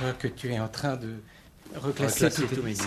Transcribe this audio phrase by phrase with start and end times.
[0.00, 1.16] crois que tu es en train de
[1.76, 2.84] reclasser, Reclasser tous disques.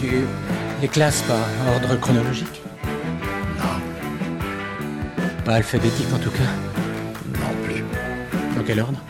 [0.00, 0.24] Tu
[0.82, 1.38] les classes par
[1.74, 2.60] ordre chronologique
[3.58, 3.80] Non,
[5.44, 7.38] Pas alphabétique en tout cas.
[7.38, 7.84] non plus.
[8.56, 9.00] Dans quel ordre?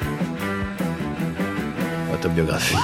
[2.13, 2.77] Autobiographie.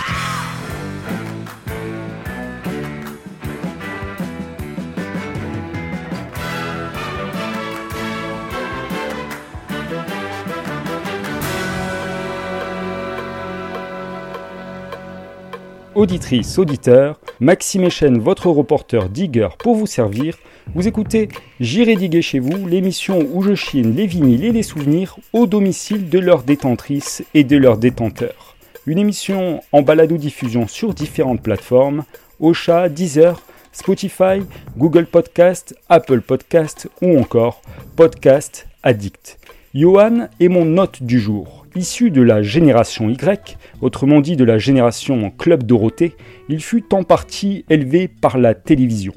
[16.01, 20.39] Auditrice, auditeur, Maxime Echen, votre reporter digger pour vous servir.
[20.75, 21.29] Vous écoutez
[21.61, 26.09] J'irai diguer chez vous, l'émission où je chine les vinyles et les souvenirs au domicile
[26.09, 28.57] de leurs détentrices et de leurs détenteurs.
[28.87, 32.05] Une émission en balado-diffusion sur différentes plateformes,
[32.41, 34.41] Ocha, Deezer, Spotify,
[34.79, 37.61] Google Podcast, Apple Podcast ou encore
[37.97, 39.39] Podcast Addict.
[39.75, 41.60] Johan est mon hôte du jour.
[41.77, 46.17] Issu de la génération Y, autrement dit de la génération Club Dorothée,
[46.49, 49.13] il fut en partie élevé par la télévision.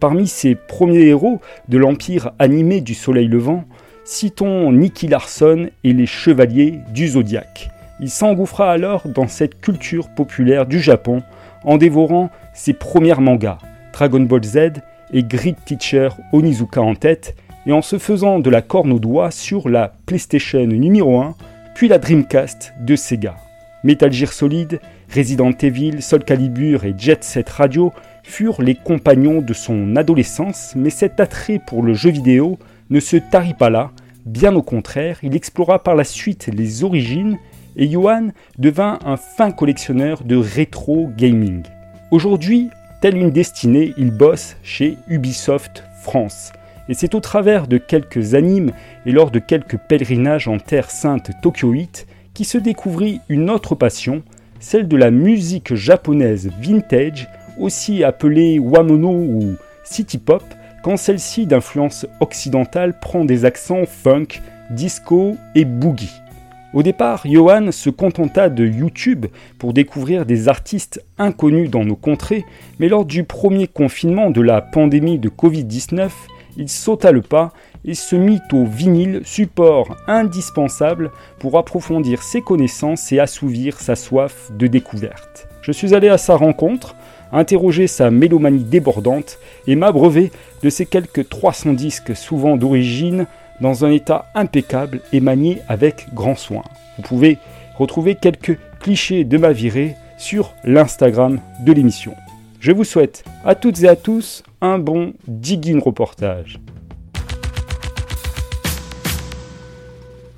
[0.00, 3.64] Parmi ses premiers héros de l'empire animé du soleil levant,
[4.04, 7.68] citons Nicky Larson et les chevaliers du zodiaque.
[8.00, 11.22] Il s'engouffra alors dans cette culture populaire du Japon
[11.64, 13.58] en dévorant ses premières mangas,
[13.92, 14.56] Dragon Ball Z
[15.12, 17.36] et Grid Teacher Onizuka en tête,
[17.66, 21.34] et en se faisant de la corne au doigt sur la PlayStation numéro 1,
[21.78, 23.36] puis la Dreamcast de Sega.
[23.84, 24.80] Metal Gear Solid,
[25.14, 27.92] Resident Evil, Soul Calibur et Jet Set Radio
[28.24, 32.58] furent les compagnons de son adolescence, mais cet attrait pour le jeu vidéo
[32.90, 33.92] ne se tarit pas là,
[34.26, 37.38] bien au contraire, il explora par la suite les origines
[37.76, 41.62] et Johan devint un fin collectionneur de rétro gaming.
[42.10, 42.70] Aujourd'hui,
[43.00, 46.50] telle une destinée, il bosse chez Ubisoft France.
[46.88, 48.72] Et c'est au travers de quelques animes
[49.04, 54.22] et lors de quelques pèlerinages en terre sainte tokyoïte qui se découvrit une autre passion,
[54.60, 60.44] celle de la musique japonaise vintage, aussi appelée wamono ou city pop,
[60.82, 64.40] quand celle-ci d'influence occidentale prend des accents funk,
[64.70, 66.20] disco et boogie.
[66.74, 69.26] Au départ, Johan se contenta de YouTube
[69.58, 72.44] pour découvrir des artistes inconnus dans nos contrées,
[72.78, 76.10] mais lors du premier confinement de la pandémie de Covid-19,
[76.58, 77.52] il sauta le pas
[77.84, 84.50] et se mit au vinyle, support indispensable pour approfondir ses connaissances et assouvir sa soif
[84.58, 85.48] de découverte.
[85.62, 86.96] Je suis allé à sa rencontre,
[87.32, 90.32] interroger sa mélomanie débordante et m'abreuver
[90.62, 93.26] de ses quelques 300 disques souvent d'origine
[93.60, 96.62] dans un état impeccable et manié avec grand soin.
[96.96, 97.38] Vous pouvez
[97.76, 102.14] retrouver quelques clichés de ma virée sur l'Instagram de l'émission.
[102.60, 106.58] Je vous souhaite à toutes et à tous un bon digging reportage.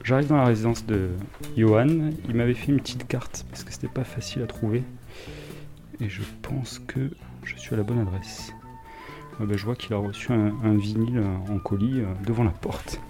[0.05, 1.11] J'arrive dans la résidence de
[1.57, 2.11] Johan.
[2.29, 4.83] Il m'avait fait une petite carte parce que c'était pas facile à trouver.
[6.01, 7.11] Et je pense que
[7.45, 8.53] je suis à la bonne adresse.
[9.39, 12.51] Ah ben, je vois qu'il a reçu un, un vinyle en colis euh, devant la
[12.51, 13.01] porte.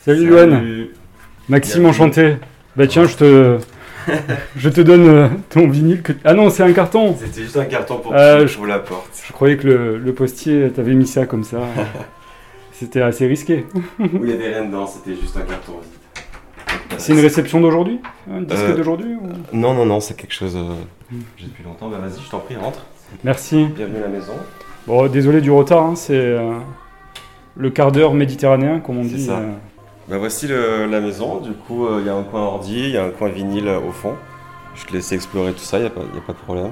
[0.00, 0.62] Salut, Johan
[1.48, 2.36] Maxime, enchanté
[2.76, 3.58] Bah tiens, je te,
[4.56, 6.12] je te donne euh, ton vinyle que...
[6.24, 8.78] Ah non, c'est un carton C'était juste un carton pour Euh, que je- vous la
[8.78, 9.22] porte.
[9.26, 11.58] Je croyais que le, le postier t'avait mis ça comme ça.
[12.72, 13.66] C'était assez risqué.
[14.00, 15.74] Où il y a des rien dedans, c'était juste un carton.
[16.98, 18.00] C'est une réception d'aujourd'hui?
[18.30, 20.56] Un disque Euh, d'aujourd'hui ou- Non, non, non, c'est quelque chose.
[20.56, 20.72] euh,
[21.12, 21.20] Mm.
[21.36, 21.88] J'ai depuis longtemps.
[21.90, 22.86] Bah vas-y, je t'en prie, rentre.
[23.22, 23.66] Merci.
[23.76, 24.32] Bienvenue à la maison.
[24.86, 26.36] Bon, désolé du retard, hein, c'est
[27.56, 29.26] le quart d'heure méditerranéen, comme on C'est dit.
[29.26, 29.40] ça.
[30.12, 31.40] Bah voici le- la maison.
[31.40, 33.66] Du coup, euh, il y a un coin ordi, il y a un coin vinyle
[33.66, 34.12] euh, au fond.
[34.74, 36.68] Je te laisse explorer tout ça, il n'y a, pas- y a pas de problème.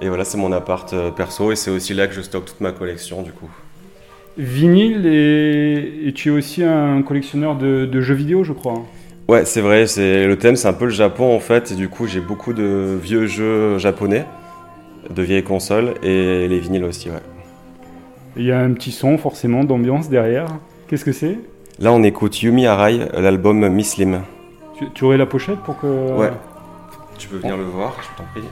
[0.00, 2.62] Et voilà, c'est mon appart euh, perso et c'est aussi là que je stocke toute
[2.62, 3.50] ma collection du coup.
[4.38, 6.08] Vinyle et...
[6.08, 8.72] et tu es aussi un collectionneur de, de jeux vidéo, je crois.
[8.72, 8.84] hein.
[9.28, 11.90] Ouais, c'est vrai, c'est le thème, c'est un peu le Japon en fait, et du
[11.90, 14.24] coup j'ai beaucoup de vieux jeux japonais,
[15.10, 17.20] de vieilles consoles et les vinyles aussi, ouais.
[18.38, 20.46] Il y a un petit son forcément d'ambiance derrière.
[20.88, 21.36] Qu'est-ce que c'est?
[21.78, 24.22] Là on écoute Yumi Arai, l'album Miss Lim.
[24.78, 25.86] tu, tu aurais la pochette pour que...
[25.86, 26.32] Ouais.
[27.18, 28.42] Tu peux venir le voir, je t'en prie.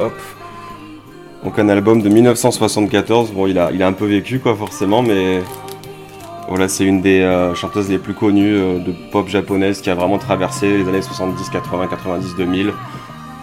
[0.00, 0.12] Hop.
[1.44, 3.32] Donc un album de 1974.
[3.32, 5.40] Bon, il a, il a un peu vécu quoi forcément, mais
[6.48, 9.94] voilà, c'est une des euh, chanteuses les plus connues euh, de pop japonaise qui a
[9.94, 12.72] vraiment traversé les années 70, 80, 90, 2000.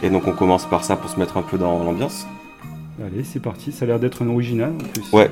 [0.04, 2.28] Et donc on commence par ça pour se mettre un peu dans l'ambiance.
[3.04, 5.12] Allez, c'est parti, ça a l'air d'être un original en plus.
[5.12, 5.30] Ouais.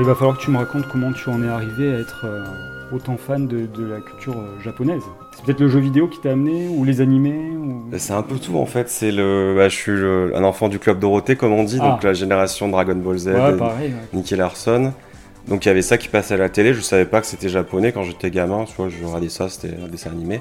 [0.00, 2.44] Il va falloir que tu me racontes comment tu en es arrivé à être euh,
[2.92, 5.02] autant fan de, de la culture euh, japonaise.
[5.36, 7.84] C'est peut-être le jeu vidéo qui t'a amené, ou les animés ou...
[7.98, 8.88] C'est un peu tout en fait.
[8.88, 11.90] C'est le, bah, je suis le- un enfant du club Dorothée comme on dit, Ah.
[11.90, 13.88] donc la génération Dragon Ball Z, Ouais, et pareil.
[13.90, 13.94] ouais.
[14.18, 14.92] Nicky Larson.
[15.48, 16.74] Donc il y avait ça qui passait à la télé.
[16.74, 18.64] Je savais pas que c'était japonais quand j'étais gamin.
[18.64, 20.40] Tu vois, je regardais ça, c'était un dessin animé.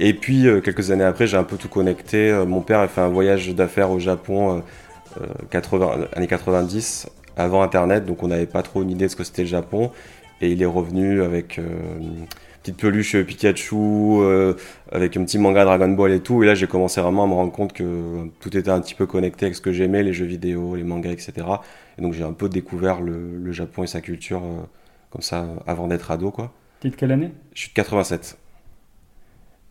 [0.00, 2.30] Et puis euh, quelques années après, j'ai un peu tout connecté.
[2.30, 4.62] Euh, mon père a fait un voyage d'affaires au Japon,
[5.18, 9.10] euh, euh, 80, années 90, avant Internet, donc on n'avait pas trop une idée de
[9.10, 9.90] ce que c'était le Japon.
[10.40, 11.62] Et il est revenu avec euh,
[12.00, 12.26] une
[12.62, 14.54] petite peluche Pikachu, euh,
[14.90, 16.42] avec un petit manga Dragon Ball et tout.
[16.42, 19.06] Et là, j'ai commencé vraiment à me rendre compte que tout était un petit peu
[19.06, 21.32] connecté avec ce que j'aimais, les jeux vidéo, les mangas, etc.
[21.98, 24.62] Et donc j'ai un peu découvert le, le Japon et sa culture euh,
[25.10, 26.52] comme ça avant d'être ado, quoi.
[26.80, 27.30] T'es de quelle année?
[27.54, 28.36] Je suis de 87.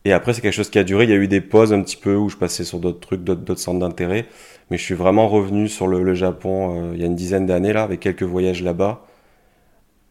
[0.03, 1.03] Et après, c'est quelque chose qui a duré.
[1.03, 3.23] Il y a eu des pauses un petit peu où je passais sur d'autres trucs,
[3.23, 4.25] d'autres centres d'intérêt.
[4.69, 7.45] Mais je suis vraiment revenu sur le, le Japon euh, il y a une dizaine
[7.45, 9.05] d'années, là, avec quelques voyages là-bas.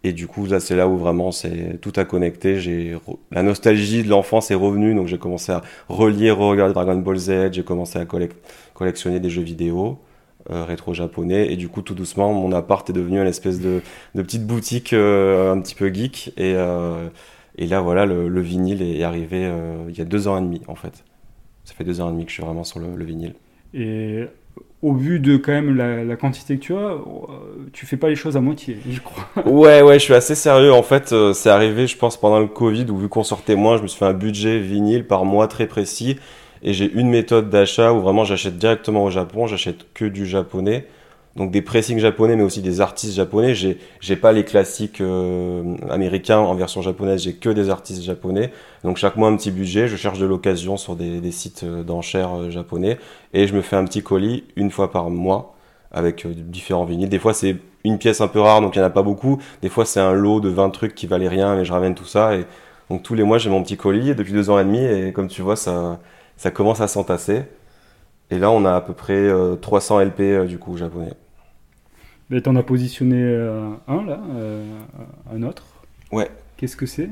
[0.03, 2.61] Et du coup, là, c'est là où vraiment c'est tout a connecté.
[2.61, 6.97] J'ai re- la nostalgie de l'enfance est revenue, donc j'ai commencé à relire, regarder Dragon
[6.97, 7.53] Ball Z.
[7.53, 8.33] J'ai commencé à collec-
[8.75, 9.99] collectionner des jeux vidéo
[10.51, 11.53] euh, rétro japonais.
[11.53, 13.83] Et du coup, tout doucement, mon appart est devenu une espèce de,
[14.15, 16.33] de petite boutique euh, un petit peu geek.
[16.39, 17.09] Et, euh,
[17.57, 20.41] et là, voilà, le, le vinyle est arrivé euh, il y a deux ans et
[20.43, 21.05] demi, en fait.
[21.65, 23.35] Ça fait deux ans et demi que je suis vraiment sur le, le vinyle.
[23.75, 24.25] Et
[24.83, 26.99] au vu de quand même la, la quantité que tu as, euh,
[27.73, 29.29] tu fais pas les choses à moitié, je crois.
[29.47, 30.73] Ouais, ouais, je suis assez sérieux.
[30.73, 33.77] En fait, euh, c'est arrivé, je pense, pendant le Covid, où vu qu'on sortait moins,
[33.77, 36.19] je me suis fait un budget vinyle par mois très précis.
[36.63, 40.87] Et j'ai une méthode d'achat où vraiment j'achète directement au Japon, j'achète que du japonais.
[41.37, 43.55] Donc des pressings japonais, mais aussi des artistes japonais.
[43.55, 48.53] J'ai, j'ai pas les classiques euh, américains en version japonaise, j'ai que des artistes japonais.
[48.83, 52.35] Donc chaque mois un petit budget, je cherche de l'occasion sur des, sites euh, d'enchères
[52.35, 52.99] euh, japonais.
[53.33, 55.55] Et je me fais un petit colis une fois par mois
[55.93, 57.09] avec euh, différents vinyles.
[57.09, 59.41] Des fois c'est une pièce un peu rare, donc il n'y en a pas beaucoup.
[59.63, 62.05] Des fois, c'est un lot de 20 trucs qui valaient rien, mais je ramène tout
[62.05, 62.35] ça.
[62.37, 62.45] Et
[62.91, 64.85] donc, tous les mois, j'ai mon petit colis depuis deux ans et demi.
[64.85, 65.99] Et comme tu vois, ça,
[66.37, 67.43] ça commence à s'entasser.
[68.31, 71.13] Et là, on a à peu près euh, 300 LP euh, du coup japonais.
[72.29, 74.65] Mais t'en as positionné euh, un là, euh,
[75.33, 75.65] un autre.
[76.13, 76.31] Ouais.
[76.57, 77.11] Qu'est-ce que c'est?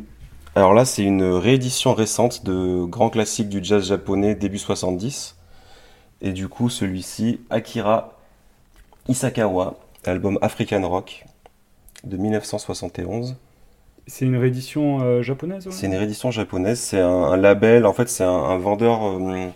[0.54, 5.36] Alors là, c'est une réédition récente de grands classiques du jazz japonais début 70.
[6.20, 8.16] Et du coup, celui-ci, Akira
[9.08, 11.24] Isakawa, album African Rock
[12.04, 13.36] de 1971.
[14.06, 15.72] C'est une réédition euh, japonaise ouais?
[15.72, 19.48] C'est une réédition japonaise, c'est un, un label, en fait c'est un, un vendeur, euh,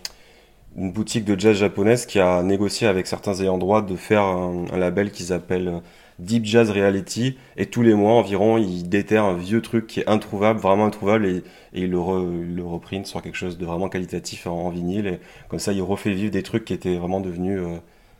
[0.77, 4.65] une boutique de jazz japonaise qui a négocié avec certains ayants droit de faire un,
[4.71, 5.79] un label qu'ils appellent euh,
[6.19, 10.07] Deep Jazz Reality, et tous les mois environ ils déterrent un vieux truc qui est
[10.09, 11.37] introuvable, vraiment introuvable, et,
[11.73, 14.69] et ils le, re, ils le reprint sur quelque chose de vraiment qualitatif en, en
[14.69, 17.77] vinyle, et comme ça il refait vivre des trucs qui étaient vraiment devenus euh,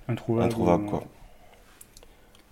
[0.08, 0.46] Introuvable.
[0.46, 1.04] introuvables quoi.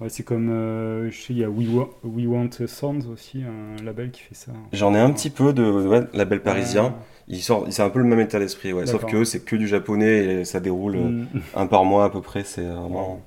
[0.02, 3.44] Ouais, c'est comme, euh, je sais, il y a We, Wa- We Want Sounds aussi,
[3.44, 4.52] un label qui fait ça.
[4.74, 6.90] J'en ai un petit peu de ouais, label parisien, Euh,
[7.28, 9.68] ils sortent, c'est un peu le même état d'esprit, ouais, sauf que c'est que du
[9.68, 13.22] japonais et ça déroule euh, mm, un par mois à peu près, c'est vraiment...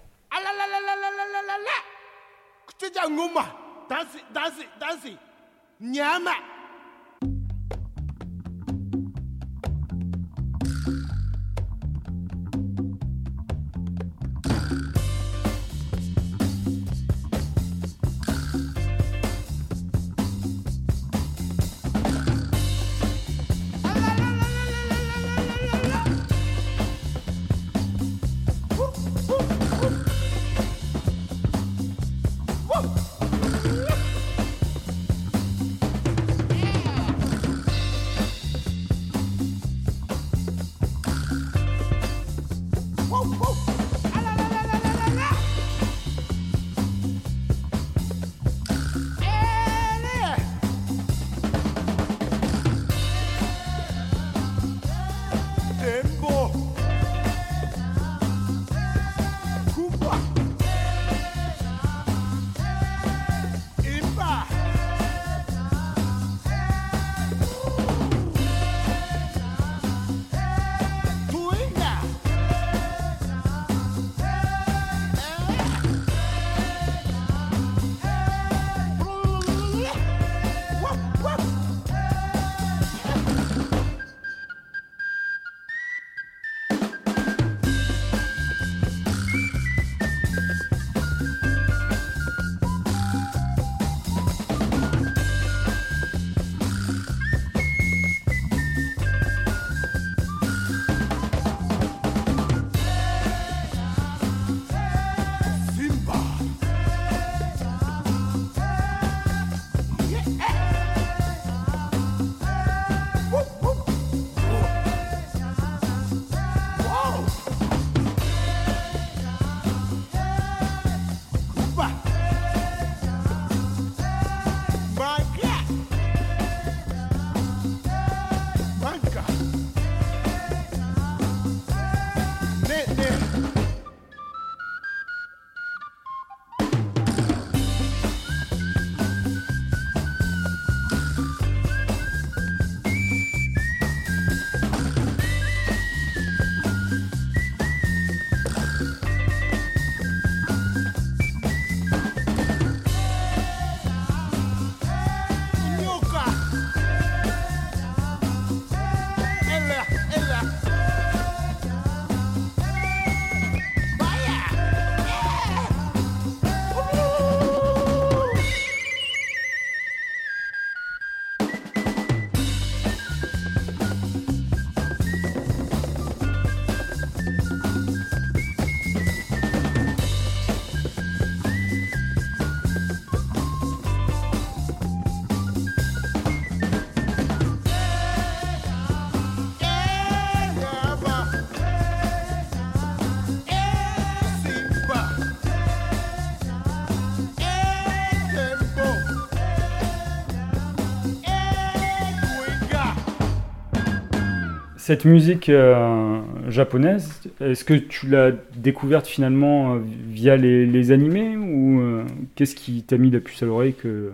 [204.87, 209.79] Cette musique euh, japonaise, est-ce que tu l'as découverte finalement euh,
[210.11, 214.11] via les, animés ou euh, qu'est-ce qui t'a mis la puce à l'oreille qu'il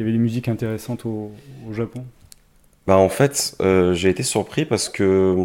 [0.00, 1.30] y avait des musiques intéressantes au,
[1.70, 2.04] au Japon?
[2.88, 3.56] Bah en fait,
[3.92, 5.36] j'ai été surpris parce que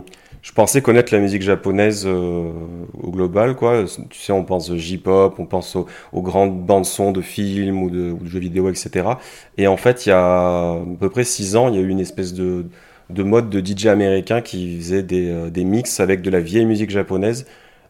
[0.41, 3.86] je pensais connaître la musique japonaise au global, quoi.
[4.10, 7.91] Tu sais, on pense J-pop, on pense aux, aux grandes bandes son de films ou
[7.91, 9.10] de, ou de jeux vidéo, etc.
[9.60, 11.89] Et en fait, il y a à peu près six ans, il y a eu
[11.89, 12.65] une espèce de,
[13.10, 16.66] de mode de DJ américain qui faisait des, euh, des mix avec de la vieille
[16.66, 17.46] musique japonaise.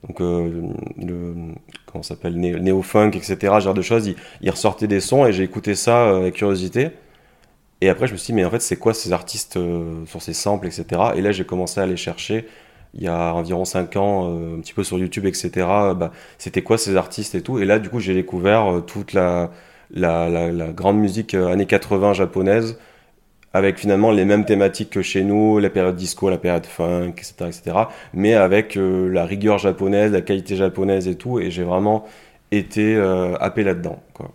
[0.07, 1.35] Donc, euh, le,
[1.85, 4.07] comment s'appelle, Né- néo-funk, etc., genre de choses.
[4.07, 6.89] Il, il ressortait des sons et j'ai écouté ça euh, avec curiosité.
[7.81, 10.21] Et après, je me suis dit, mais en fait, c'est quoi ces artistes euh, sur
[10.21, 11.13] ces samples, etc.
[11.15, 12.47] Et là, j'ai commencé à les chercher
[12.95, 15.93] il y a environ 5 ans, euh, un petit peu sur YouTube, etc.
[15.95, 17.59] Bah, c'était quoi ces artistes et tout?
[17.59, 19.51] Et là, du coup, j'ai découvert toute la,
[19.91, 22.77] la, la, la grande musique années 80 japonaise,
[23.53, 27.33] avec finalement les mêmes thématiques que chez nous, la période disco, la période funk, etc.
[27.47, 27.77] etc.
[28.13, 31.39] mais avec euh, la rigueur japonaise, la qualité japonaise et tout.
[31.39, 32.05] Et j'ai vraiment
[32.51, 34.31] été euh, happé là-dedans, quoi.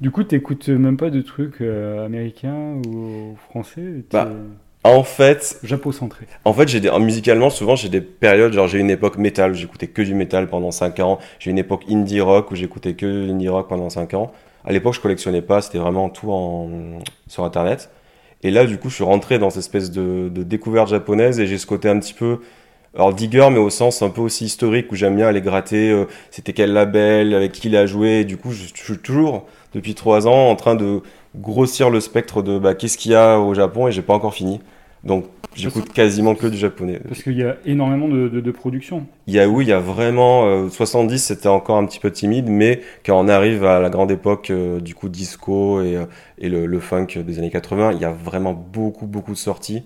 [0.00, 4.28] Du coup, t'écoutes même pas de trucs euh, américains ou français Bah,
[4.84, 6.26] En fait, japocentré.
[6.44, 9.54] En fait, j'ai des, musicalement, souvent, j'ai des périodes, genre j'ai une époque métal, où
[9.54, 11.18] j'écoutais que du métal pendant 5 ans.
[11.40, 14.30] J'ai une époque indie rock où j'écoutais que l'indie rock pendant 5 ans.
[14.64, 16.68] À l'époque, je collectionnais pas, c'était vraiment tout en,
[17.26, 17.90] sur Internet.
[18.42, 21.58] Et là, du coup, je suis rentré dans cette espèce de, découverte japonaise et j'ai
[21.58, 22.38] ce côté un petit peu,
[22.94, 26.06] alors digger, mais au sens un peu aussi historique où j'aime bien aller gratter, euh,
[26.30, 28.20] c'était quel label, avec qui il a joué.
[28.20, 31.02] Et du coup, je, suis toujours, depuis 3 ans, en train de
[31.36, 34.34] grossir le spectre de bah, qu'est-ce qu'il y a au Japon et j'ai pas encore
[34.34, 34.60] fini.
[35.04, 37.00] Donc, j'écoute quasiment que du japonais.
[37.08, 39.06] Parce qu'il y a énormément de, de, de production.
[39.26, 42.10] Il y a, oui, il y a vraiment, euh, 70 c'était encore un petit peu
[42.10, 46.06] timide, mais quand on arrive à la grande époque, euh, du coup, disco et, euh,
[46.38, 49.84] et le, le funk des années 80, il y a vraiment beaucoup, beaucoup de sorties.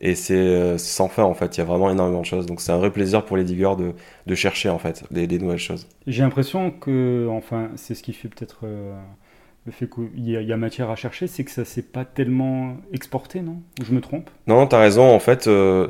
[0.00, 1.56] Et c'est euh, sans fin, en fait.
[1.56, 2.46] Il y a vraiment énormément de choses.
[2.46, 3.92] Donc, c'est un vrai plaisir pour les diggers de,
[4.26, 5.88] de chercher, en fait, des, des nouvelles choses.
[6.06, 8.64] J'ai l'impression que, enfin, c'est ce qui fait peut-être
[9.68, 13.40] le fait qu'il y, a- matière à chercher, c'est que ça s'est pas tellement exporté,
[13.42, 13.60] non?
[13.78, 14.30] Ou je me trompe?
[14.46, 15.04] Non, non, t'as raison.
[15.04, 15.88] En fait, euh,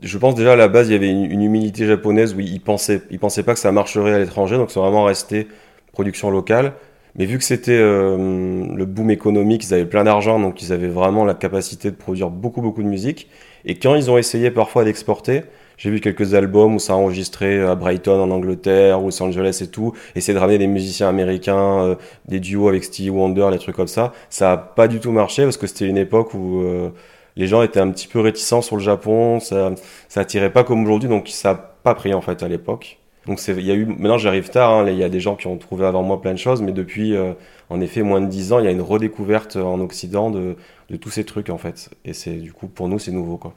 [0.00, 2.60] je pense déjà à la base, il y avait une, une humilité japonaise où ils
[2.60, 5.46] pensaient, ils pensaient pas que ça marcherait à l'étranger, donc c'est vraiment resté
[5.92, 6.72] production locale.
[7.14, 10.88] Mais vu que c'était euh, le boom économique, ils avaient plein d'argent, donc ils avaient
[10.88, 13.28] vraiment la capacité de produire beaucoup, beaucoup de musique.
[13.64, 15.42] Et quand ils ont essayé parfois d'exporter,
[15.82, 19.66] j'ai vu quelques albums où ça a enregistré à Brighton en Angleterre, Los Angeles et
[19.66, 21.94] tout, essayer de ramener des musiciens américains, euh,
[22.28, 24.12] des duos avec Stevie Wonder, les trucs comme ça.
[24.30, 26.90] Ça a pas du tout marché parce que c'était une époque où euh,
[27.34, 29.72] les gens étaient un petit peu réticents sur le Japon, ça,
[30.08, 32.98] ça attirait pas comme aujourd'hui, donc ça a pas pris en fait à l'époque.
[33.26, 35.48] Donc il y a eu, maintenant j'arrive tard, hein, il y a des gens qui
[35.48, 37.32] ont trouvé avant moi plein de choses, mais depuis, euh,
[37.70, 40.54] en effet, moins de 10 ans, il y a une redécouverte en Occident de,
[40.90, 41.90] de tous ces trucs en fait.
[42.04, 43.52] Et c'est, du coup, pour nous, c'est nouveau quoi.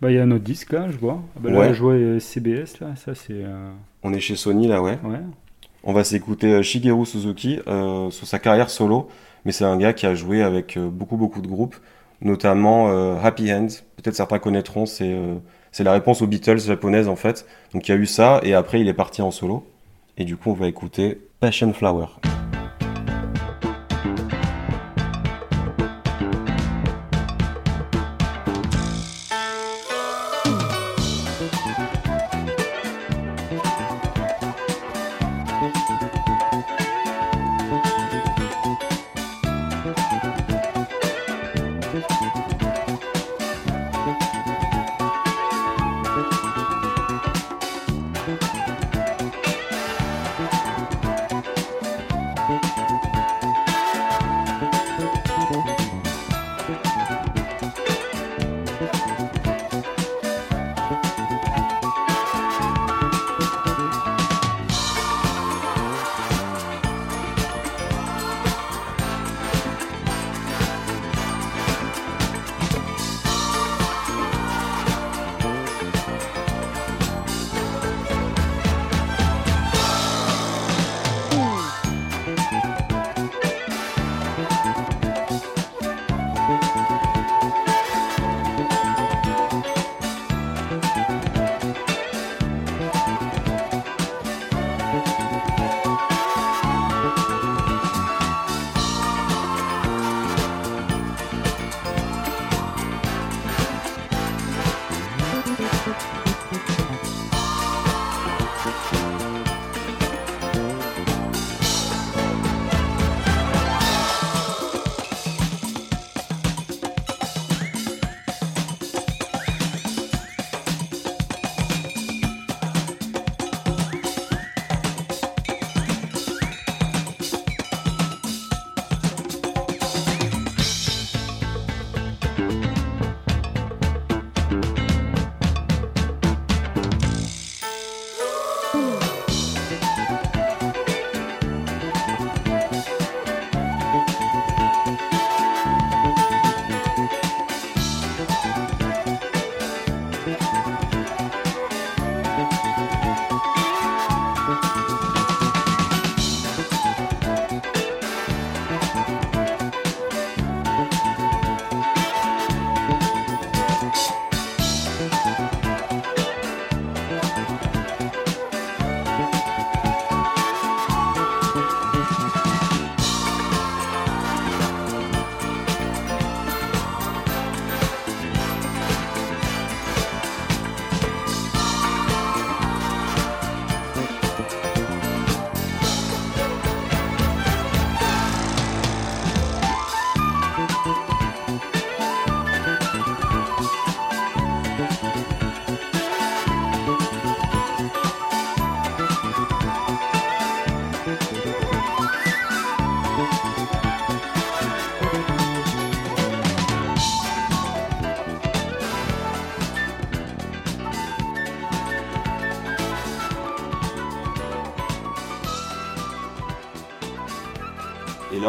[0.00, 1.20] Bah, il y a notre disque là, je vois.
[1.36, 1.72] Ah bah, là, Ouais.
[1.72, 3.32] vois euh, CBS là, ça c'est.
[3.34, 3.70] euh,
[4.02, 4.98] On est chez Sony là, ouais.
[5.04, 5.20] Ouais.
[5.84, 9.08] On va s'écouter euh, Shigeru Suzuki euh, sur sa carrière solo,
[9.44, 11.76] mais c'est un gars qui a joué avec beaucoup beaucoup de groupes,
[12.22, 13.66] notamment euh, Happy End.
[13.96, 15.14] Peut-être certains connaîtront, c'est
[15.72, 17.46] c'est la réponse aux Beatles japonaises en fait.
[17.74, 19.66] Donc il y a eu ça et après il est parti en solo.
[20.18, 22.06] Et du coup on va écouter Passion Flower.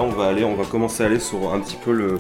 [0.01, 2.17] Là, on va aller, on va commencer à aller sur un petit peu le,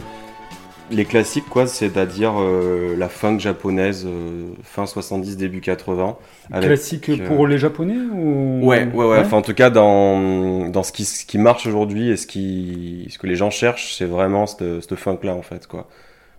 [0.89, 6.17] les classiques, quoi, c'est-à-dire euh, la funk japonaise, euh, fin 70, début 80.
[6.51, 8.65] avec, Classique euh, pour les Japonais ou...
[8.65, 12.09] Ouais, ouais, ouais, Enfin, en tout cas, dans, dans ce, qui, ce qui marche aujourd'hui
[12.09, 15.67] et ce, qui, ce que les gens cherchent, c'est vraiment cette, cette funk-là, en fait,
[15.67, 15.87] quoi.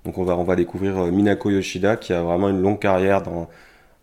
[0.04, 3.22] Donc, on va, on va découvrir euh, Minako Yoshida, qui a vraiment une longue carrière
[3.22, 3.48] dans,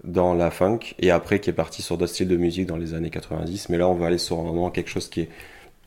[0.05, 2.93] dans la funk, et après, qui est parti sur d'autres styles de musique dans les
[2.93, 3.67] années 90.
[3.69, 5.29] Mais là, on va aller sur vraiment quelque chose qui est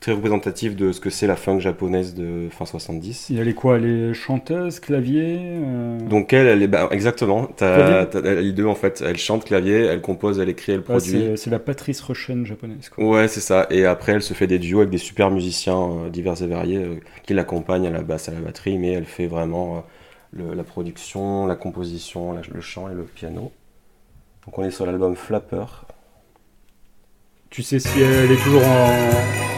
[0.03, 3.29] très représentatif de ce que c'est la funk japonaise de fin 70.
[3.31, 7.47] Il y a les quoi Les chanteuses, clavier euh, Donc elle, elle est bah, exactement.
[7.57, 9.03] T'as, les deux en fait.
[9.07, 11.11] Elle chante clavier, elle compose, elle écrit, elle ouais, produit.
[11.11, 12.89] c'est c'est la Patrice Rushen japonaise.
[12.89, 13.05] Quoi.
[13.07, 13.69] Ouais, c'est ça.
[13.71, 16.79] Et après, elle se fait des duos avec des super musiciens euh, divers et variés
[16.83, 19.85] euh, qui l'accompagnent à la basse, à la batterie, mais elle fait vraiment
[20.33, 23.53] le- la production, la composition, la- le chant et le piano.
[24.47, 25.65] Donc on est sur l'album Flapper.
[27.51, 29.52] Tu sais si elle est toujours en,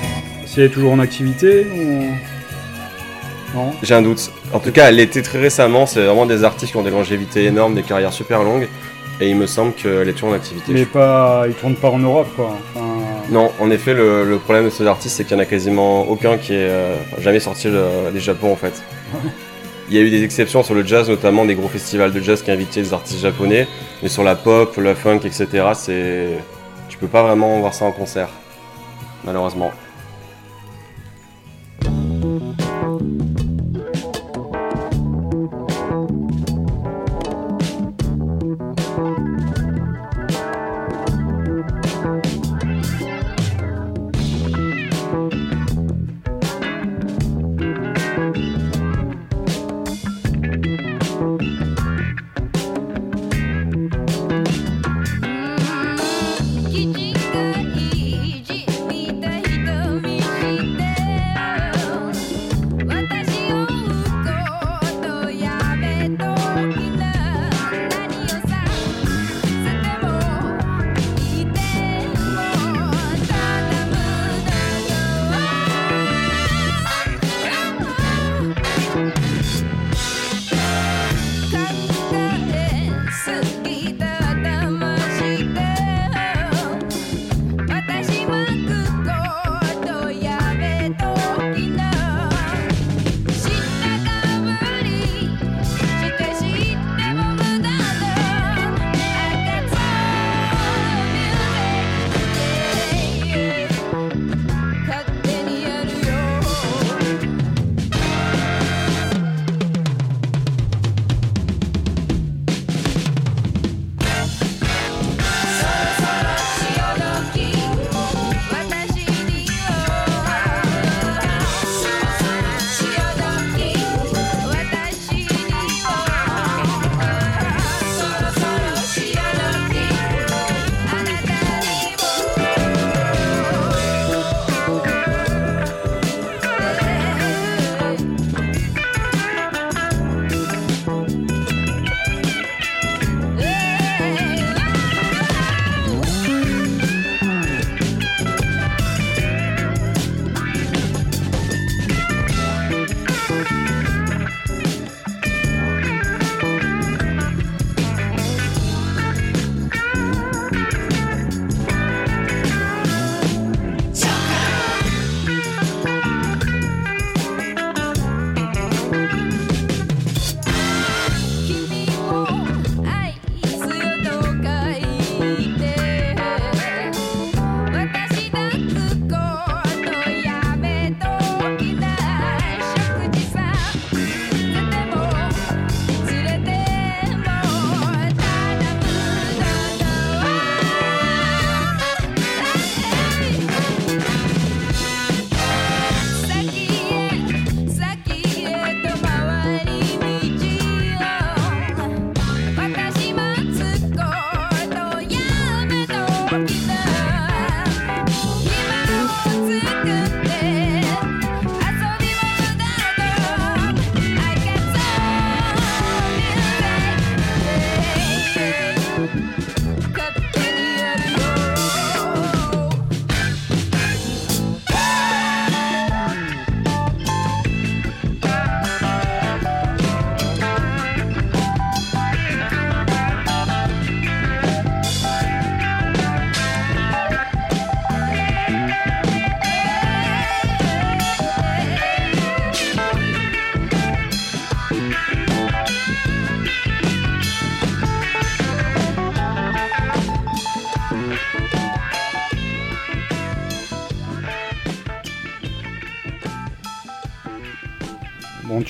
[0.54, 4.30] si elle est toujours en activité ou non J'ai un doute.
[4.52, 5.84] En tout cas, elle l'était très récemment.
[5.86, 8.68] C'est vraiment des artistes qui ont des longévités énormes, des carrières super longues.
[9.20, 10.72] Et il me semble qu'elle est toujours en activité.
[10.72, 12.56] Mais pas, ils tournent pas en Europe quoi.
[12.74, 12.86] Enfin,
[13.30, 16.02] Non, en effet, le, le problème de ces artistes, c'est qu'il n'y en a quasiment
[16.02, 18.82] aucun qui est euh, jamais sorti le- des Japon en fait.
[19.88, 22.42] Il y a eu des exceptions sur le jazz, notamment des gros festivals de jazz
[22.42, 23.68] qui invitaient des artistes japonais,
[24.02, 26.28] mais sur la pop, la funk, etc., c'est.
[26.88, 28.28] Tu peux pas vraiment voir ça en concert,
[29.24, 29.83] malheureusement.「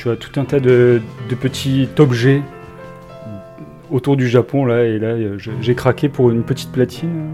[0.04, 2.42] tu as tout un tas de, de petits objets
[3.90, 5.14] autour du Japon là, et là
[5.60, 7.30] j'ai craqué pour une petite platine.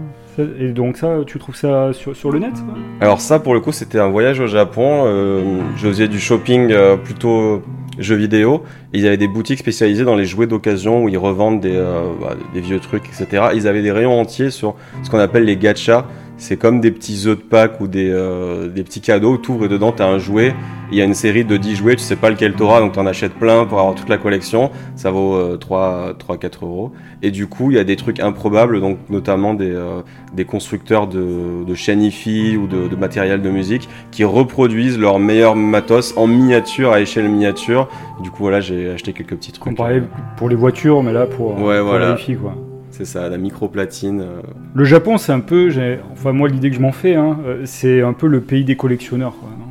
[0.57, 2.53] Et donc ça, tu trouves ça sur, sur le net
[3.01, 5.03] Alors ça, pour le coup, c'était un voyage au Japon.
[5.05, 7.61] euh, je faisais du shopping euh, plutôt
[7.99, 8.63] jeux vidéo.
[8.93, 12.35] Et avait des boutiques spécialisées dans les jouets d'occasion où ils revendent des, euh, bah,
[12.53, 13.47] des vieux trucs, etc.
[13.55, 16.05] Ils avaient des rayons entiers sur ce qu'on appelle les gachas.
[16.37, 19.37] C'est comme des petits œufs de Pâques ou des, euh, des petits cadeaux.
[19.37, 20.55] Tu ouvres et dedans, tu as un jouet.
[20.91, 22.99] Il y a une série de 10 jouets, tu sais pas lequel t'auras, donc tu
[22.99, 24.71] en achètes plein pour avoir toute la collection.
[24.95, 26.91] Ça vaut euh, 3-4 euros.
[27.21, 30.01] Et du coup, il y a des trucs improbables, donc notamment des, euh,
[30.35, 35.55] des constructeurs de, de chaînes ou de, de matériel de musique qui reproduisent leur meilleur
[35.55, 37.87] matos en miniature, à échelle miniature.
[38.21, 39.63] Du coup, voilà, j'ai acheté quelques petits trucs.
[39.63, 40.03] Comparé
[40.35, 42.17] pour les voitures, mais là pour, Ouais, pour voilà.
[42.41, 42.55] quoi.
[42.89, 44.21] C'est ça, la microplatine.
[44.21, 44.41] euh.
[44.73, 45.69] Le Japon, c'est un peu,
[46.11, 48.75] enfin moi l'idée que je m'en fais, hein, euh, c'est un peu le pays des
[48.75, 49.33] collectionneurs.
[49.39, 49.65] Quoi, non?
[49.65, 49.70] Ils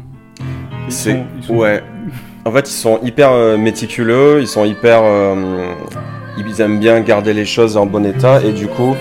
[0.91, 1.83] C'est sont- ils sont- ouais.
[2.45, 5.75] En fait, ils sont hyper euh, méticuleux, ils sont hyper, euh,
[6.39, 8.95] ils aiment bien garder les choses en bon état et du coup,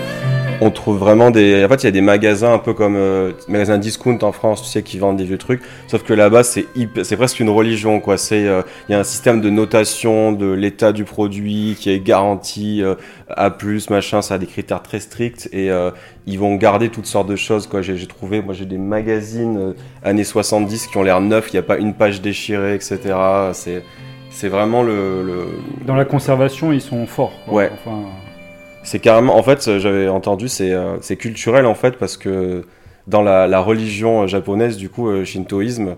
[0.60, 1.64] on trouve vraiment des.
[1.64, 4.62] En fait, il y a des magasins un peu comme euh, magasins discount en France,
[4.62, 5.62] tu sais, qui vendent des vieux trucs.
[5.86, 8.16] Sauf que là-bas, c'est hyper- c'est presque une religion, quoi.
[8.18, 12.00] C'est, euh, il y a un système de notation de l'état du produit qui est
[12.00, 12.94] garanti euh,
[13.28, 13.50] A+,
[13.90, 14.22] machin.
[14.22, 15.90] Ça a des critères très stricts et euh,
[16.26, 17.82] ils vont garder toutes sortes de choses, quoi.
[17.82, 19.72] J'ai j'ai trouvé, moi, j'ai des magazines euh,
[20.04, 21.48] années 70 qui ont l'air neufs.
[21.52, 22.98] Il n'y a pas une page déchirée, etc.
[23.52, 23.82] C'est,
[24.30, 25.44] c'est vraiment le- le,
[25.86, 27.32] Dans la conservation, ils sont forts.
[27.46, 27.54] quoi.
[27.54, 27.70] Ouais.
[27.72, 28.02] Enfin,
[28.82, 32.64] c'est carrément, en fait, j'avais entendu, c'est euh, c'est culturel en fait, parce que
[33.06, 35.96] dans la, religion euh, japonaise, du coup, euh, shintoïsme,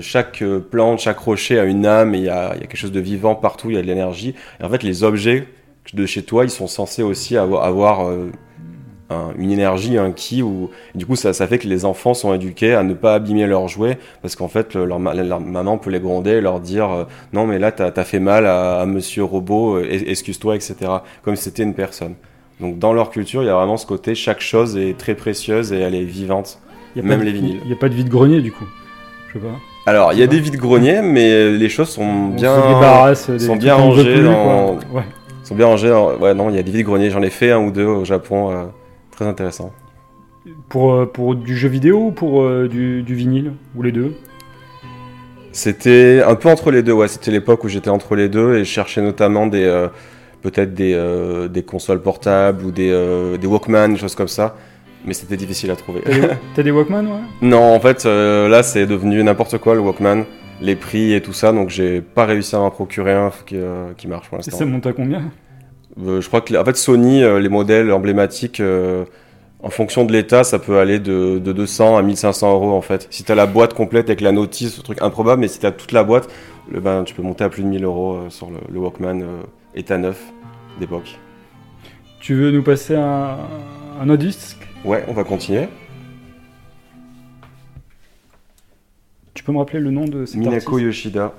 [0.00, 3.68] chaque plante, chaque rocher a une âme il y a, quelque chose de vivant partout,
[3.68, 4.34] il y a de l'énergie.
[4.58, 5.48] Et en fait, les objets
[5.92, 8.10] de chez toi, ils sont censés aussi avoir,
[9.10, 12.32] un- une énergie, un ou et du coup, ça, ça fait que les enfants sont
[12.32, 15.78] éduqués à ne pas abîmer leurs jouets, parce qu'en fait, le- leur, ma- leur maman
[15.78, 18.80] peut les gronder et leur dire euh, non, mais là, t'as as fait mal à,
[18.80, 20.74] à Monsieur Robot, euh, excuse-toi, etc.
[21.22, 22.14] Comme si c'était une personne.
[22.60, 25.72] Donc, dans leur culture, il y a vraiment ce côté, chaque chose est très précieuse
[25.72, 26.58] et elle est vivante.
[26.96, 27.58] y a Même pas de- les vinyles.
[27.62, 28.64] Il n'y a pas de vide-grenier du coup.
[29.28, 29.52] Je sais pas.
[29.86, 30.28] Alors, il y a Ouais.
[30.28, 32.54] des vides-greniers, mais les choses sont On bien,
[33.14, 34.74] se des sont bien rangées dans-.
[34.92, 35.02] Ouais.
[35.42, 35.88] sont bien rangés.
[35.88, 37.10] dans- Ouais, non, il y a des vides-greniers.
[37.10, 38.50] J'en ai fait un ou deux au Japon.
[39.20, 39.70] Très intéressant.
[40.70, 44.14] Pour, euh, pour du jeu vidéo ou pour euh, du, du vinyle Ou les deux?
[45.52, 47.08] C'était un peu entre les deux, ouais.
[47.08, 49.88] C'était l'époque où j'étais entre les deux et je cherchais notamment des euh,
[50.42, 54.56] peut-être des, euh, des consoles portables ou des, euh, des Walkman, des choses comme ça.
[55.04, 56.02] Mais c'était difficile à trouver.
[56.54, 57.20] T'as des, Walkman, ouais?
[57.42, 60.24] Non, en fait, là, c'est devenu n'importe quoi le Walkman,
[60.60, 63.56] les prix et tout ça, donc j'ai pas réussi à en procurer un qui,
[63.96, 64.56] qui marche pour Et l'instant.
[64.58, 65.22] ça monte à combien?
[65.96, 69.04] Je crois que en fait Sony, euh, les modèles emblématiques, euh,
[69.62, 73.06] en fonction de l'état, ça peut aller de, de 200 à 1500 euros en fait.
[73.10, 75.66] Si tu as la boîte complète avec la notice, ce truc improbable, mais si tu
[75.66, 76.28] as toute la boîte,
[76.70, 79.20] le, ben, tu peux monter à plus de 1000 euros euh, sur le, le Walkman
[79.22, 79.42] euh,
[79.74, 80.22] état neuf
[80.78, 81.18] d'époque.
[82.20, 83.36] Tu veux nous passer un,
[84.00, 84.66] un autre disque?
[84.84, 85.68] Ouais, on va continuer.
[89.34, 90.82] Tu peux me rappeler le nom de cet Minako artiste?
[90.82, 91.32] Yoshida,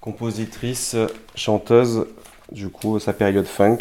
[0.00, 0.96] compositrice,
[1.34, 2.06] chanteuse,
[2.52, 3.78] du coup, sa période funk,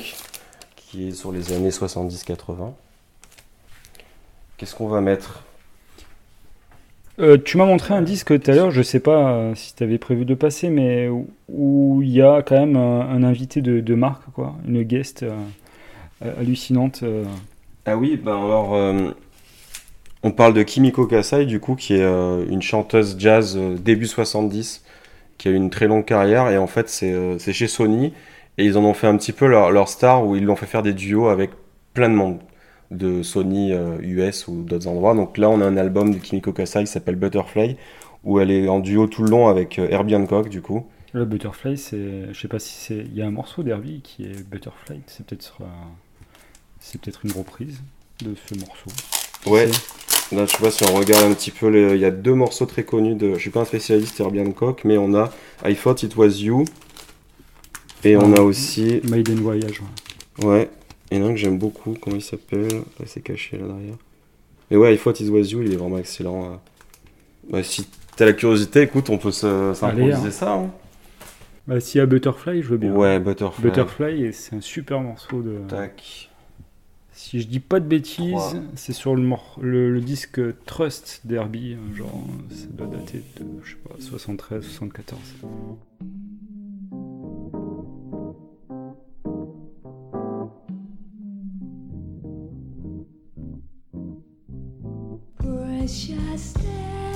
[0.75, 2.73] qui est sur les années 70-80.
[4.57, 5.43] Qu'est-ce qu'on va mettre?
[7.19, 9.83] Euh, tu m'as montré un disque tout à l'heure, je sais pas euh, si tu
[9.83, 13.81] avais prévu de passer, mais où- il y a quand même un, un invité de,
[13.81, 15.35] de marque, quoi, une guest euh,
[16.21, 17.01] hallucinante.
[17.03, 17.25] euh.
[17.85, 18.73] Ah oui, ben alors,
[20.23, 22.03] on parle de Kimiko Kasai, du coup, qui est
[22.49, 24.83] une chanteuse jazz début 70,
[25.37, 28.13] qui a eu une très longue carrière, et en fait, c'est c'est chez Sony,
[28.59, 30.67] et ils en ont fait un petit peu leur, leur star, où ils l'ont fait
[30.67, 31.49] faire des duos avec
[31.95, 32.39] plein de monde,
[32.91, 35.15] de Sony euh, US ou d'autres endroits.
[35.15, 37.77] Donc là, on a un album de Kimiko Kasai qui s'appelle Butterfly,
[38.23, 40.85] où elle est en duo tout le long avec euh, Herbie Hancock, du coup.
[41.13, 44.25] Le Butterfly, c'est, je sais pas si c'est, il y a un morceau d'Herbie qui
[44.25, 45.65] est Butterfly, c'est peut-être sur, euh,
[46.79, 47.79] c'est peut-être une reprise
[48.23, 48.91] de ce morceau.
[49.47, 49.69] Ouais.
[50.31, 52.65] Là, tu vois, si on regarde un petit peu, les- il y a deux morceaux
[52.67, 53.33] très connus de.
[53.33, 55.31] Je suis pas un spécialiste Herbie Hancock, mais on a
[55.65, 56.65] I Thought It Was You.
[58.03, 59.01] Et on a aussi.
[59.09, 59.81] Maiden Voyage.
[60.43, 60.69] ouais.
[61.11, 61.95] Il y en a un que j'aime beaucoup.
[61.99, 62.67] Comment il s'appelle?
[62.69, 63.95] Là, C'est caché là derrière.
[64.69, 66.45] Mais ouais, I Thought It Was You, il est vraiment excellent.
[66.45, 66.55] euh.
[67.49, 70.31] Bah, si t'as la curiosité, écoute, on peut se- Allez, s'improviser hein.
[70.31, 70.53] ça.
[70.53, 70.69] hein.
[71.67, 72.93] Bah, s'il y a Butterfly, je veux bien.
[72.93, 73.63] Ouais, Butterfly.
[73.63, 75.57] Butterfly, et c'est un super morceau de.
[75.67, 76.29] Tac.
[77.11, 78.53] Si je dis pas de bêtises, Trois.
[78.75, 83.45] c'est sur le, mor- le, le disque Trust d'Herbie, euh, genre ça doit dater de,
[83.63, 85.19] je sais pas, 73, 74.
[95.89, 97.08] just I.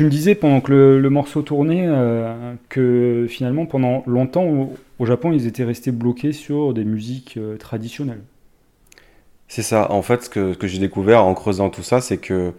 [0.00, 5.30] Tu me disais pendant que le, morceau tournait euh, que finalement pendant longtemps au, Japon
[5.30, 8.22] ils étaient restés bloqués sur des musiques euh, traditionnelles.
[9.46, 9.92] C'est ça.
[9.92, 12.54] En fait, ce que, j'ai découvert en creusant tout ça, c'est que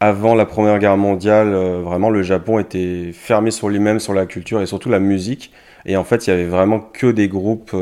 [0.00, 4.26] avant la Première Guerre mondiale, euh, vraiment le Japon était fermé sur lui-même, sur la
[4.26, 5.52] culture et surtout la musique.
[5.84, 7.76] Et en fait, il y avait vraiment que des groupes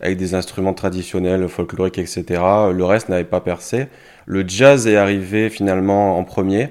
[0.00, 2.24] avec des instruments traditionnels, folkloriques, etc.
[2.72, 3.88] Le reste n'avait pas percé.
[4.24, 6.70] Le jazz est arrivé finalement en premier.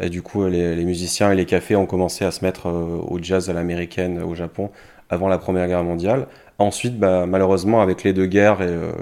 [0.00, 3.18] Et du coup, les, musiciens et les cafés ont commencé à se mettre euh, au
[3.22, 4.70] jazz à l'américaine au Japon
[5.10, 6.26] avant la Première Guerre mondiale.
[6.58, 8.92] Ensuite, bah, malheureusement, avec les deux guerres et euh,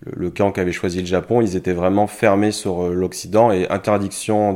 [0.00, 4.54] le, camp qu'avait choisi le Japon, ils étaient vraiment fermés sur euh, l'Occident et interdiction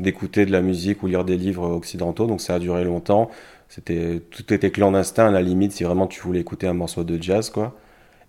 [0.00, 2.26] d'écouter de la musique ou lire des livres occidentaux.
[2.26, 3.30] Donc ça a duré longtemps.
[3.68, 7.20] C'était tout était clandestin à la limite si vraiment tu voulais écouter un morceau de
[7.20, 7.52] jazz.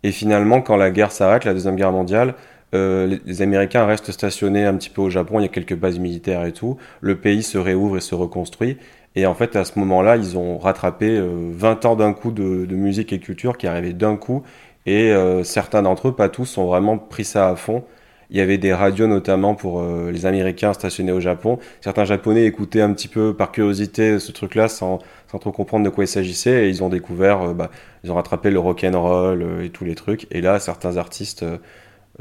[0.03, 2.35] Et finalement, quand la guerre s'arrête, la deuxième guerre mondiale,
[2.75, 5.39] euh, les, Américains restent stationnés un petit peu au Japon.
[5.39, 6.77] Il y a quelques bases militaires et tout.
[7.01, 8.77] Le pays se réouvre et se reconstruit.
[9.15, 12.43] Et en fait, à ce moment-là, ils ont rattrapé euh, 20 ans d'un coup de,
[12.75, 14.43] musique et culture qui arrivait d'un coup.
[14.85, 17.83] Et euh, certains d'entre eux, pas tous, ont vraiment pris ça à fond.
[18.29, 21.59] Il y avait des radios notamment pour euh, les Américains stationnés au Japon.
[21.81, 24.99] Certains Japonais écoutaient un petit peu par curiosité ce truc-là sans,
[25.31, 26.65] sans trop comprendre de quoi il s'agissait.
[26.65, 27.71] Et ils ont découvert, euh, bah,
[28.03, 30.27] ils ont rattrapé le rock and roll et tous les trucs.
[30.31, 31.45] Et là, certains artistes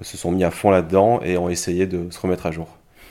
[0.02, 2.68] se sont mis à fond là-dedans et ont essayé de se remettre à jour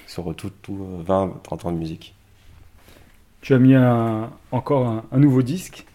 [0.07, 2.15] sur tout, tout euh, 20, 30 ans de musique.
[3.41, 5.85] Tu as mis un- encore un, un nouveau disque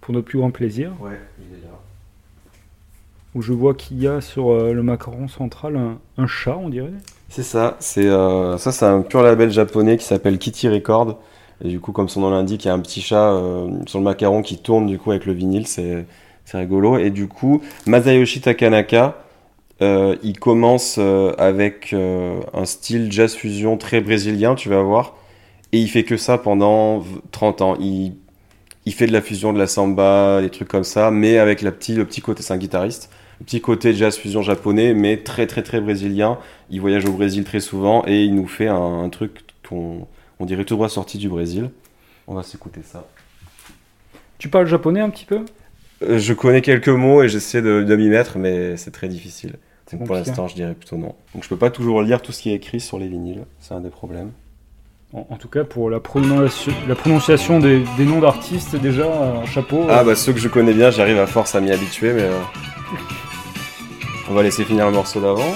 [0.00, 1.78] pour notre plus grand plaisir, Ouais, il est là.
[3.34, 6.68] où je vois qu'il y a sur euh, le macaron central un, un chat, on
[6.68, 6.92] dirait.
[7.28, 11.18] C'est ça, c'est euh, ça c'est un pur label japonais qui s'appelle Kitty Record.
[11.64, 13.98] Et du coup, comme son nom l'indique, il y a un petit chat euh, sur
[13.98, 16.06] le macaron qui tourne du coup avec le vinyle, c'est
[16.44, 16.98] c'est rigolo.
[16.98, 19.16] Et du coup, Masayoshi Takanaka,
[19.82, 25.16] euh, il commence euh, avec euh, un style jazz fusion très brésilien, tu vas voir.
[25.72, 27.76] Et il fait que ça pendant v- 30 ans.
[27.80, 28.14] Il,
[28.86, 31.70] il fait de la fusion, de la samba, des trucs comme ça, mais avec la
[31.70, 33.10] le petit côté, c'est un guitariste,
[33.40, 36.38] le petit côté jazz fusion japonais, mais très très très brésilien.
[36.70, 40.06] Il voyage au Brésil très souvent et il nous fait un, un truc qu'on
[40.40, 41.70] on dirait tout droit sorti du Brésil.
[42.28, 43.06] On va s'écouter ça.
[44.38, 45.44] Tu parles japonais un petit peu?
[46.00, 49.56] Je connais quelques mots et j'essaie de, de m'y mettre, mais c'est très difficile.
[49.92, 51.14] Donc pour l'instant, je dirais plutôt non.
[51.34, 53.74] Donc je peux pas toujours lire tout ce qui est écrit sur les vinyles, c'est
[53.74, 54.32] un des problèmes.
[55.12, 59.42] en, en tout cas, pour la prononciation, la prononciation des, des noms d'artistes, déjà, euh,
[59.42, 59.86] un chapeau.
[59.88, 62.22] Ah euh, bah ceux que je connais bien, j'arrive à force à m'y habituer, mais
[62.22, 62.32] euh,
[64.28, 65.52] on va laisser finir le morceau d'avant.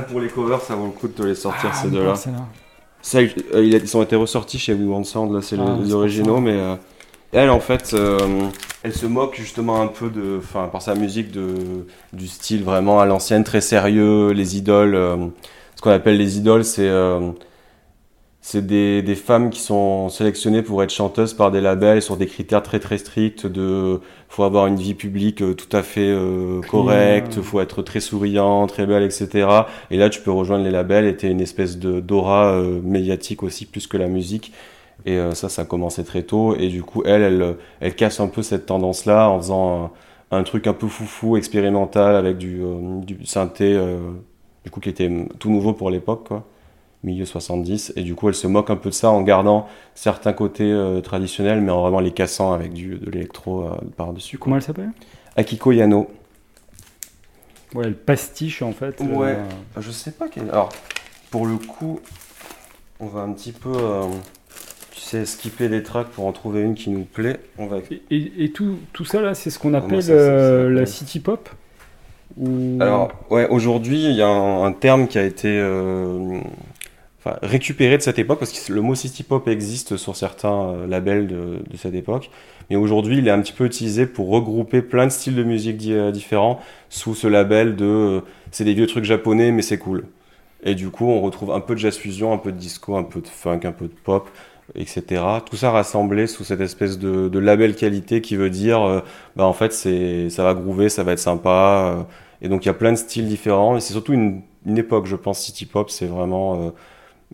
[0.00, 2.14] Que pour les covers, ça vaut le coup de te les sortir Ah, ces deux-là.
[3.04, 3.30] Ça, euh,
[3.64, 6.52] ils ont été ressortis chez We Want Sound, là, c'est les- Ah, les, originaux, mais
[6.52, 6.76] euh,
[7.32, 8.18] elle, en fait, euh,
[8.84, 11.54] elle se moque justement un peu de, enfin, par sa musique de,
[12.12, 14.96] du style vraiment à l'ancienne, très sérieux, les idoles.
[15.74, 16.88] ce qu'on appelle les idoles, c'est
[18.42, 22.26] c'est des, des femmes qui sont sélectionnées pour être chanteuses par des labels sur des
[22.26, 26.60] critères très très stricts de faut avoir une vie publique euh, tout à fait euh,
[26.62, 29.66] correcte, faut être très souriant, très belle, etc.
[29.90, 33.42] Et là, tu peux rejoindre les labels et t'es une espèce de d'aura euh, médiatique
[33.42, 34.52] aussi plus que la musique.
[35.04, 36.54] Et euh, ça, ça a commencé très tôt.
[36.56, 39.92] Et du coup, elle, elle, elle casse un peu cette tendance-là en faisant
[40.30, 43.98] un, un truc un peu foufou, expérimental, avec du, euh, du synthé, euh,
[44.64, 46.46] du coup, qui était tout nouveau pour l'époque, quoi.
[47.04, 47.92] Milieu 70.
[47.96, 51.00] Et du coup, elle se moque un peu de ça en gardant certains côtés euh,
[51.00, 54.38] traditionnels, mais en vraiment les cassant avec du, de l'électro euh, par-dessus.
[54.38, 54.90] Comment elle s'appelle?
[55.36, 56.08] Akiko Yano.
[57.74, 59.00] Ouais, elle pastiche en fait.
[59.00, 59.36] euh, Ouais.
[59.80, 60.48] Je sais pas quel.
[60.50, 60.68] Alors,
[61.30, 62.00] pour le coup,
[63.00, 63.72] on va un petit peu,
[64.92, 67.40] tu sais, skipper les tracks pour en trouver une qui nous plaît.
[67.58, 67.78] On va.
[67.90, 71.48] Et, et- et tout, tout ça là, c'est ce qu'on appelle ça, la city pop?
[72.36, 75.48] Ou- Alors, ouais, aujourd'hui, il y a un, un terme qui a été
[77.24, 80.86] enfin, récupéré de cette époque, parce que le mot city pop existe sur certains euh,
[80.86, 82.30] labels de, cette époque,
[82.70, 85.82] mais aujourd'hui, il est un petit peu utilisé pour regrouper plein de styles de musique
[85.88, 88.20] euh, différents sous ce label de euh,
[88.50, 90.06] c'est des vieux trucs japonais, mais c'est cool.
[90.64, 93.02] Et du coup, on retrouve un peu de jazz fusion, un peu de disco, un
[93.02, 94.28] peu de funk, un peu de pop,
[94.76, 95.22] etc.
[95.48, 99.02] Tout ça rassemblé sous cette espèce de, label qualité qui veut dire,
[99.34, 102.06] bah en fait, c'est, ça va groover, ça va être sympa.
[102.42, 103.76] et donc, il y a plein de styles différents.
[103.76, 104.42] Et c'est surtout une,
[104.76, 106.72] époque, je pense, City Pop, c'est vraiment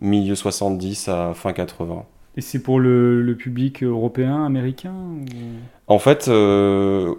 [0.01, 2.05] milieu 70 à fin 80.
[2.37, 7.13] Et c'est pour le, le public européen, américain ou- En fait, euh,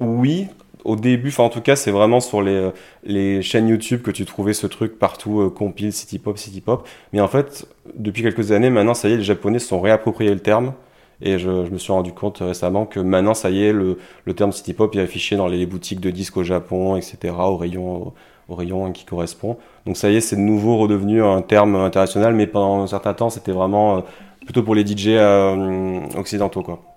[0.00, 0.46] oui,
[0.84, 2.70] au début, enfin en tout cas, c'est vraiment sur les,
[3.04, 6.86] les chaînes YouTube que tu trouvais ce truc partout, euh, compile, city pop, city pop.
[7.12, 10.32] Mais en fait, depuis quelques années, maintenant, ça y est, les Japonais se sont réappropriés
[10.32, 10.72] le terme.
[11.20, 14.34] Et je, je me suis rendu compte récemment que maintenant, ça y est, le, le
[14.34, 18.12] terme city pop est affiché dans les boutiques de disques au Japon, etc., au rayon,
[18.48, 19.56] au, rayon qui correspond.
[19.86, 23.14] Donc ça y est, c'est de nouveau redevenu un terme international, mais pendant un certain
[23.14, 24.00] temps, c'était vraiment euh,
[24.44, 26.87] plutôt pour les DJ euh, occidentaux, quoi.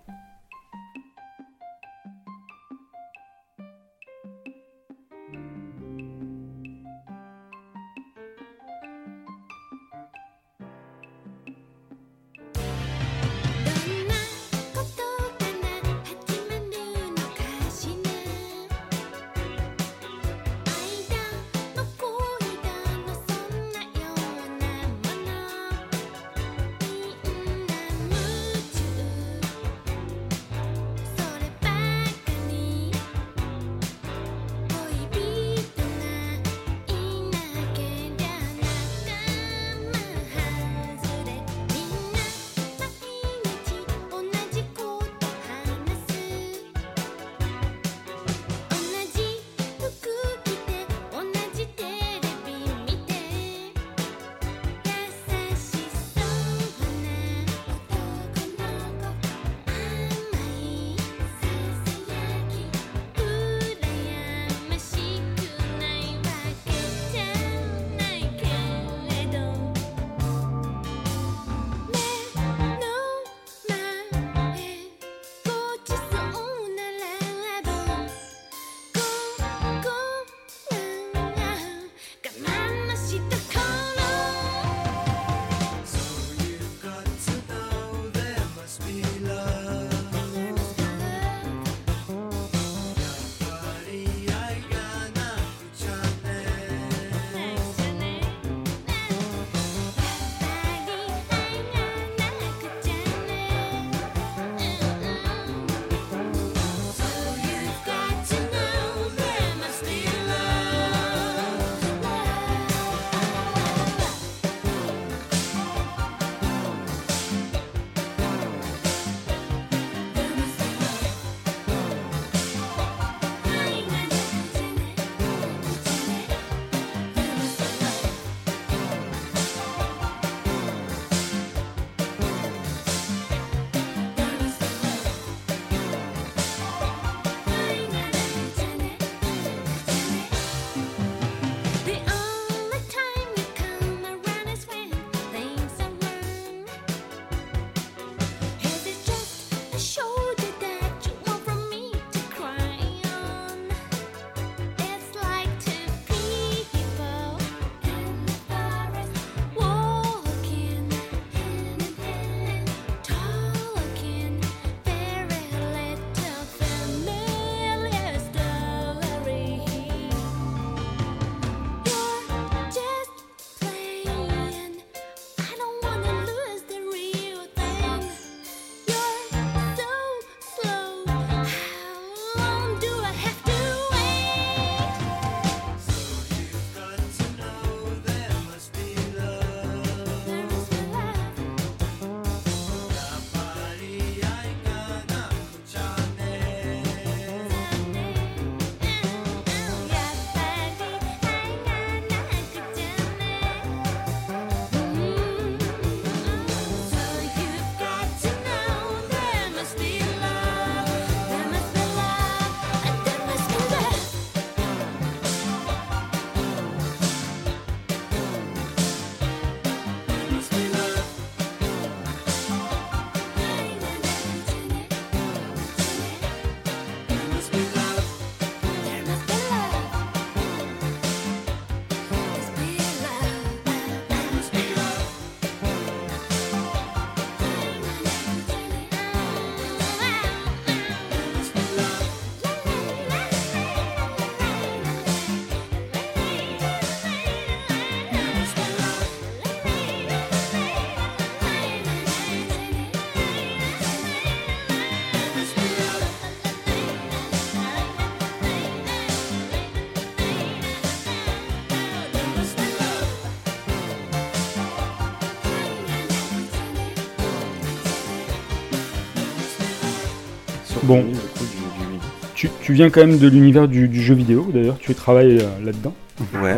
[270.92, 271.02] Bon.
[271.02, 272.00] connu, du coup, du- du Wii.
[272.36, 275.94] Tu, tu viens quand même de l'univers du, jeu vidéo, d'ailleurs, tu travailles euh, là-dedans.
[276.42, 276.56] Ouais.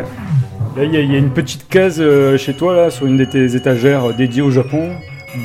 [0.76, 3.06] Là, il y, a- il y a une petite case euh, chez toi, là, sur
[3.06, 4.90] une de tes étagères euh, dédiée au Japon.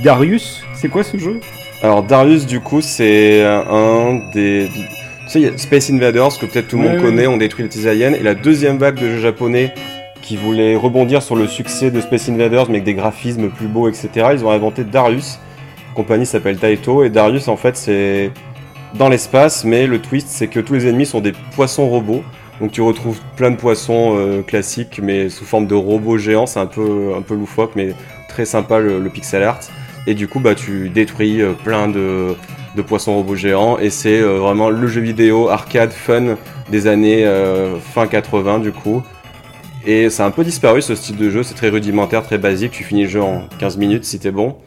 [0.03, 1.39] Darius, c'est quoi ce jeu?
[1.81, 4.69] Alors Darius, du coup, c'est un des.
[4.73, 7.03] Tu sais, il y a Space Invaders, que peut-être tout le Ouais, monde ouais.
[7.05, 8.15] connaît, ont détruit les Tisaïennes.
[8.15, 9.73] Et la deuxième vague de jeux japonais
[10.21, 13.87] qui voulait rebondir sur le succès de Space Invaders, mais avec des graphismes plus beaux,
[13.87, 15.39] etc., ils ont inventé Darius.
[15.89, 17.03] La compagnie s'appelle Taito.
[17.03, 18.31] Et Darius, en fait, c'est
[18.95, 22.23] dans l'espace, mais le twist, c'est que tous les ennemis sont des poissons robots.
[22.59, 26.45] Donc tu retrouves plein de poissons euh, classiques, mais sous forme de robots géants.
[26.45, 27.93] C'est un peu, un peu loufoque, mais
[28.27, 29.59] très sympa le, pixel art.
[30.07, 32.35] Et du coup, bah, tu détruis euh, plein de,
[32.75, 33.77] de poissons robots géants.
[33.79, 36.35] Et c'est euh, vraiment le jeu vidéo arcade fun
[36.69, 39.03] des années euh, fin 80 du coup.
[39.85, 41.43] Et c'est un peu disparu ce style de jeu.
[41.43, 42.71] C'est très rudimentaire, très basique.
[42.71, 44.57] Tu finis le jeu en 15 minutes si t'es bon.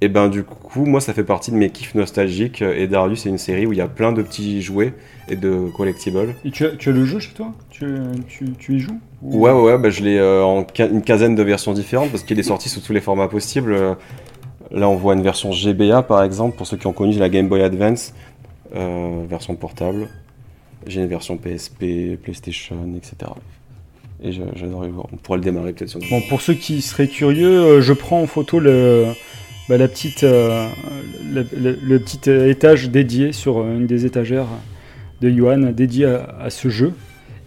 [0.00, 2.62] Et ben du coup, moi ça fait partie de mes kiffs nostalgiques.
[2.62, 4.92] Et Darius, c'est une série où il y a plein de petits jouets
[5.28, 6.34] et de collectibles.
[6.44, 7.52] Et tu as, tu as le jeu chez toi?
[7.70, 7.86] Tu,
[8.28, 8.98] tu, tu y joues?
[9.22, 12.22] Ou- Ouais, ouais, ouais, bah, je l'ai euh, en une quinzaine de versions différentes parce
[12.24, 13.72] qu'il est sorti sous tous les formats possibles.
[13.72, 13.94] Euh,
[14.70, 17.48] Là, on voit une version GBA par exemple, pour ceux qui ont connu la Game
[17.48, 18.12] Boy Advance,
[18.74, 20.08] euh, version portable.
[20.86, 23.30] J'ai une version PSP, PlayStation, etc.
[24.22, 25.06] Et j'adore voir.
[25.12, 28.26] On pourrait le démarrer peut-être sur Bon, pour ceux qui seraient curieux, je prends en
[28.26, 29.06] photo le,
[29.68, 30.68] bah, la petite, euh,
[31.32, 34.46] le, petit euh, étage dédié sur euh, une des étagères
[35.22, 36.92] de Johan, dédié à, ce jeu.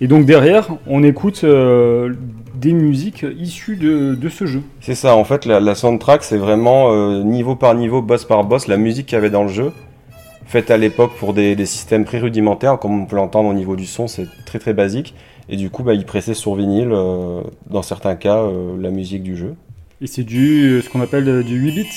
[0.01, 4.61] Et donc derrière, on écoute des musiques issues de, de ce jeu.
[4.79, 8.77] C'est ça, en fait, la, soundtrack, c'est vraiment niveau par niveau, boss par boss, la
[8.77, 9.71] musique qu'il y avait dans le jeu,
[10.45, 13.75] faite à l'époque pour des, des systèmes très rudimentaires, comme on peut l'entendre au niveau
[13.75, 15.13] du son, c'est très très basique.
[15.49, 18.43] Et du coup, bah, ils pressaient sur vinyle, dans certains cas,
[18.79, 19.55] la musique du jeu.
[19.99, 21.87] Et c'est du euh, ce qu'on appelle euh, du 8 bits?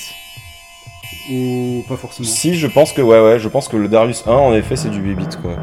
[1.31, 2.27] Ou pas forcément?
[2.27, 4.89] Si, je pense que, ouais, ouais, je pense que le Darius 1, en effet, c'est
[4.89, 5.57] du 8 bits, quoi.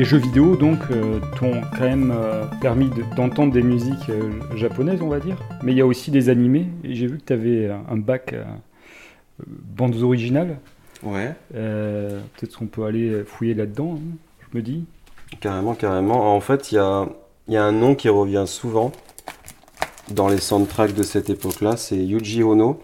[0.00, 4.30] Les jeux vidéo, donc, euh, t'ont quand même euh, permis de- d'entendre des musiques euh,
[4.56, 5.36] japonaises, on va dire.
[5.62, 6.68] Mais il y a aussi des animés.
[6.84, 8.34] Et j'ai vu que tu avais un bac
[9.46, 10.56] bandes originales.
[11.02, 11.34] Ouais.
[11.52, 14.86] Peut-être qu'on peut aller fouiller là-dedans, hein, je me dis.
[15.38, 16.34] Carrément, carrément.
[16.34, 17.06] En fait, il y a,
[17.48, 18.92] y a un nom qui revient souvent
[20.10, 22.80] dans les soundtracks de cette époque-là, c'est Yuji Ono.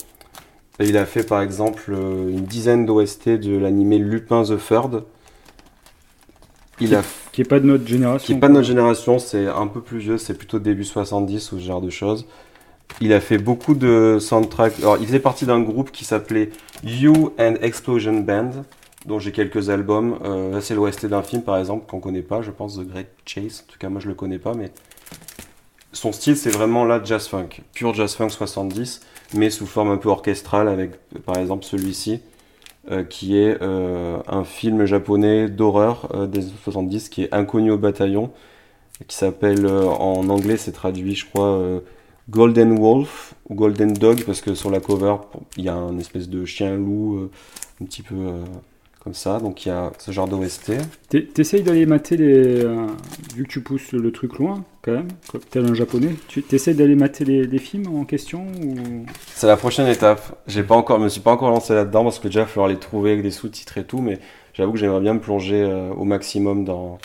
[0.81, 5.05] Et il a fait par exemple une dizaine d'OST de l'animé Lupin the Third.
[6.81, 7.03] Il a
[7.33, 8.27] Qui est pas de notre génération.
[8.27, 11.53] qui est pas de notre génération, c'est un peu plus vieux, c'est plutôt début 70
[11.53, 12.27] ou ce genre de choses.
[13.01, 14.79] Il a fait beaucoup de soundtracks.
[14.81, 16.51] Alors, il faisait partie d'un groupe qui s'appelait
[16.85, 18.51] You and Explosion Band.
[19.07, 20.19] dont j'ai quelques albums.
[20.25, 23.07] Euh, là, c'est l'OST d'un film, par exemple, qu'on connaît pas, je pense, The Great
[23.25, 23.65] Chase.
[23.67, 24.73] En tout cas, moi, je le connais pas, mais
[25.93, 29.01] son style, c'est vraiment là jazz funk, pur jazz funk 70,
[29.35, 30.91] mais sous forme un peu orchestrale, avec,
[31.25, 32.21] par exemple, celui-ci,
[32.91, 37.73] euh, qui est euh, un film japonais d'horreur euh, des années 70, qui est Inconnu
[37.73, 38.31] au bataillon,
[39.09, 41.61] qui s'appelle, en anglais, c'est traduit, je crois,
[42.31, 45.17] Golden Wolf ou Golden Dog, parce que sur la cover,
[45.57, 47.29] il y a un espèce de chien-loup,
[47.83, 48.15] un petit peu
[49.07, 50.73] comme ça, donc il y a ce genre d'OST.
[51.09, 52.65] T'es- T'essayes d'aller mater les.
[52.65, 52.89] euh,
[53.37, 55.07] vu que tu pousses le truc loin, quand même,
[55.49, 59.07] tel un japonais, tu t'essayes d'aller mater les, les films en question ou...
[59.33, 60.37] C'est la prochaine étape.
[60.49, 62.67] J'ai pas encore, me suis pas encore lancé là-dedans parce que déjà il va falloir
[62.69, 64.19] les trouver avec des sous-titres et tout, mais
[64.55, 66.99] j'avoue que j'aimerais bien me plonger euh, au maximum dans,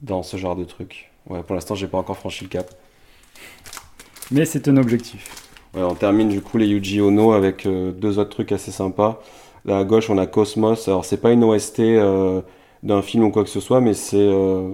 [0.00, 1.12] dans ce genre de truc.
[1.28, 2.68] Ouais, pour l'instant j'ai pas encore franchi le cap.
[4.32, 5.28] Mais c'est un objectif.
[5.74, 9.22] Ouais, on termine du coup les Yuji Ono avec euh, deux autres trucs assez sympas.
[9.64, 10.88] Là à gauche on a Cosmos.
[10.88, 12.40] Alors c'est pas une OST euh,
[12.82, 14.70] d'un film ou quoi que ce soit, mais c'est euh,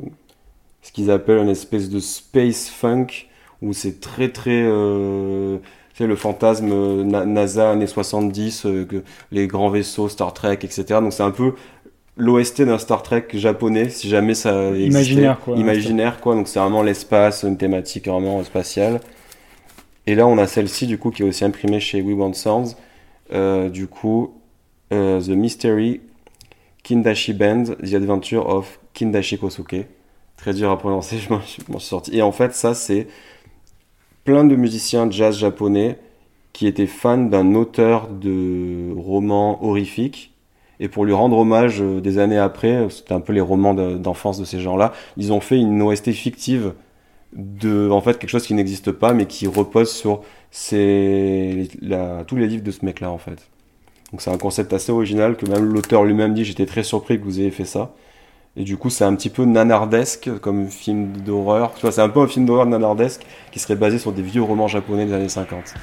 [0.82, 3.06] ce qu'ils appellent une espèce de space funk
[3.62, 5.58] où c'est très très euh,
[5.94, 10.32] tu sais, le fantasme euh, Na- NASA années 70, euh, que les grands vaisseaux Star
[10.34, 10.84] Trek, etc.
[11.00, 11.54] Donc c'est un peu
[12.18, 14.86] l'OST d'un Star Trek japonais, si jamais ça existait.
[14.88, 15.56] Imaginaire, quoi.
[15.56, 16.34] Imaginaire quoi.
[16.34, 19.00] Donc c'est vraiment l'espace, une thématique vraiment spatiale.
[20.06, 22.76] Et là, on a celle-ci, du coup, qui est aussi imprimée chez We Want Sounds.
[23.32, 24.34] Euh, du coup,
[24.92, 26.00] euh, The Mystery
[26.82, 29.86] Kindashi Band, The Adventure of Kindashi Kosuke.
[30.36, 32.16] Très dur à prononcer, je m'en suis sorti.
[32.16, 33.06] Et en fait, ça, c'est
[34.24, 35.98] plein de musiciens jazz japonais
[36.52, 40.32] qui étaient fans d'un auteur de romans horrifiques.
[40.78, 43.74] Et pour lui rendre hommage euh, des années après, euh, c'était un peu les romans
[43.74, 46.74] de- d'enfance de ces gens-là, ils ont fait une OST fictive
[47.32, 50.22] de en fait quelque chose qui n'existe pas mais qui repose sur
[52.26, 53.48] tous les livres de ce mec là en fait
[54.16, 56.42] donc c'est un concept assez original que même l'auteur lui-même dit.
[56.42, 57.92] J'étais très surpris que vous ayez fait ça.
[58.56, 61.74] Et du coup c'est un petit peu nanardesque comme film d'horreur.
[61.74, 64.42] Tu vois c'est un peu un film d'horreur nanardesque qui serait basé sur des vieux
[64.42, 65.74] romans japonais des années 50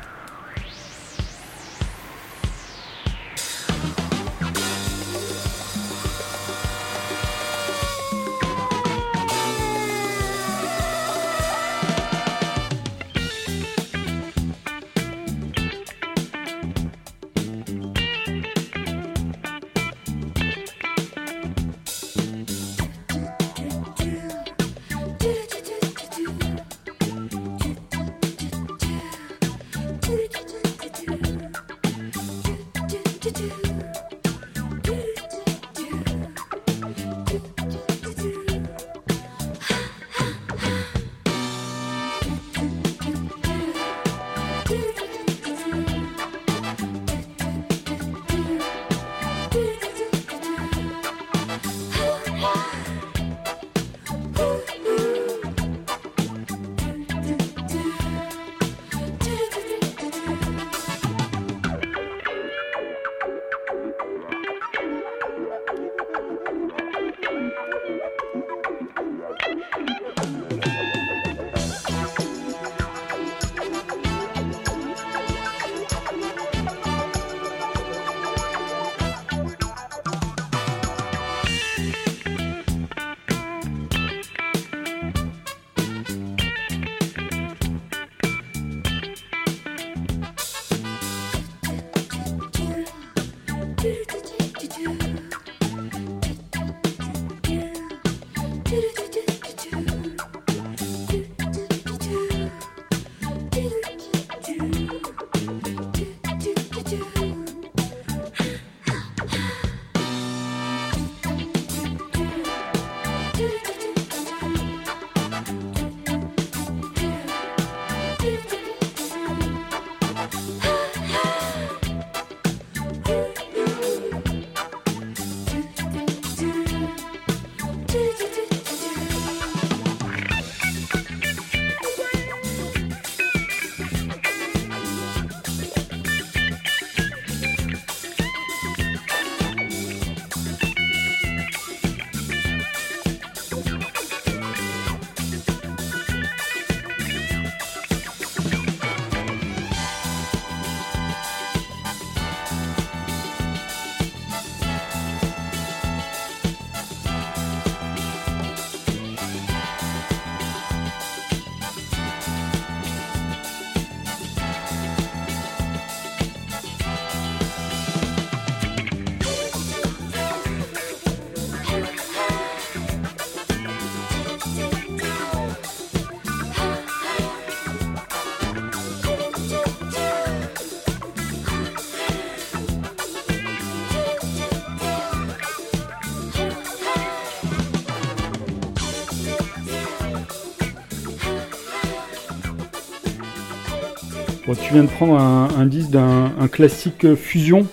[194.74, 197.68] tu viens de prendre un, un disque d'un un classique fusion.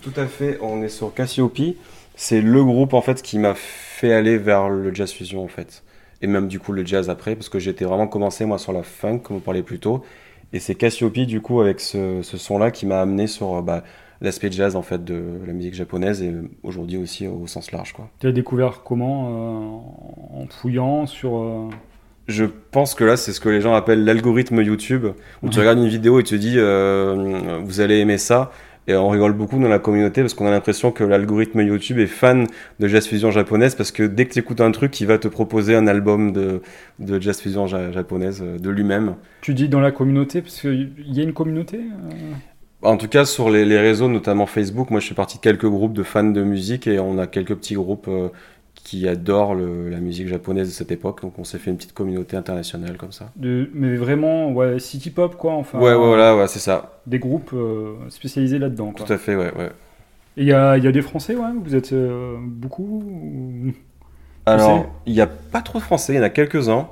[0.00, 1.58] Tout à fait, on est sur Cassiope.
[2.14, 5.82] C'est le groupe en fait qui m'a fait aller vers le jazz fusion en fait.
[6.22, 8.84] Et même du coup le jazz après, parce que j'étais vraiment commencé moi sur la
[8.84, 10.04] funk, comme on parlait plus tôt.
[10.52, 13.82] Et c'est Cassiope du coup avec ce, ce son-là qui m'a amené sur euh, bah,
[14.20, 18.08] l'aspect jazz en fait de la musique japonaise et aujourd'hui aussi au sens large quoi.
[18.20, 19.82] Tu as découvert comment
[20.36, 21.36] euh, En fouillant sur.
[21.38, 21.68] euh,
[22.30, 25.06] Je pense que là, c'est ce que les gens appellent l'algorithme YouTube,
[25.42, 28.52] où tu regardes une vidéo et tu te dis, euh, vous allez aimer ça.
[28.88, 32.06] Et on rigole beaucoup dans la communauté parce qu'on a l'impression que l'algorithme YouTube est
[32.06, 32.46] fan
[32.80, 35.28] de jazz fusion japonaise parce que dès que tu écoutes un truc, il va te
[35.28, 36.60] proposer un album de,
[36.98, 39.14] de jazz fusion ja- japonaise euh, de lui-même.
[39.42, 42.32] Tu dis dans la communauté, parce qu'il y a une communauté euh,
[42.82, 45.66] En tout cas, sur les, les réseaux, notamment Facebook, moi je fais partie de quelques
[45.68, 48.28] groupes de fans de musique et on a quelques petits groupes euh,
[48.90, 51.22] qui adorent le- la musique japonaise de cette époque.
[51.22, 53.30] Donc on s'est fait une petite communauté internationale comme ça.
[53.36, 55.52] de, Mais vraiment, ouais, city pop, quoi.
[55.54, 57.00] Enfin, ouais, ouais, voilà, ouais, c'est ça.
[57.06, 58.92] Des groupes euh, spécialisés là-dedans.
[58.92, 59.70] Tout à fait, ouais, ouais.
[60.36, 63.72] Et il y a, y a des Français, ouais Vous êtes euh, beaucoup ou-
[64.46, 66.88] Alors, il n'y a pas trop de Français, il y en a quelques-uns.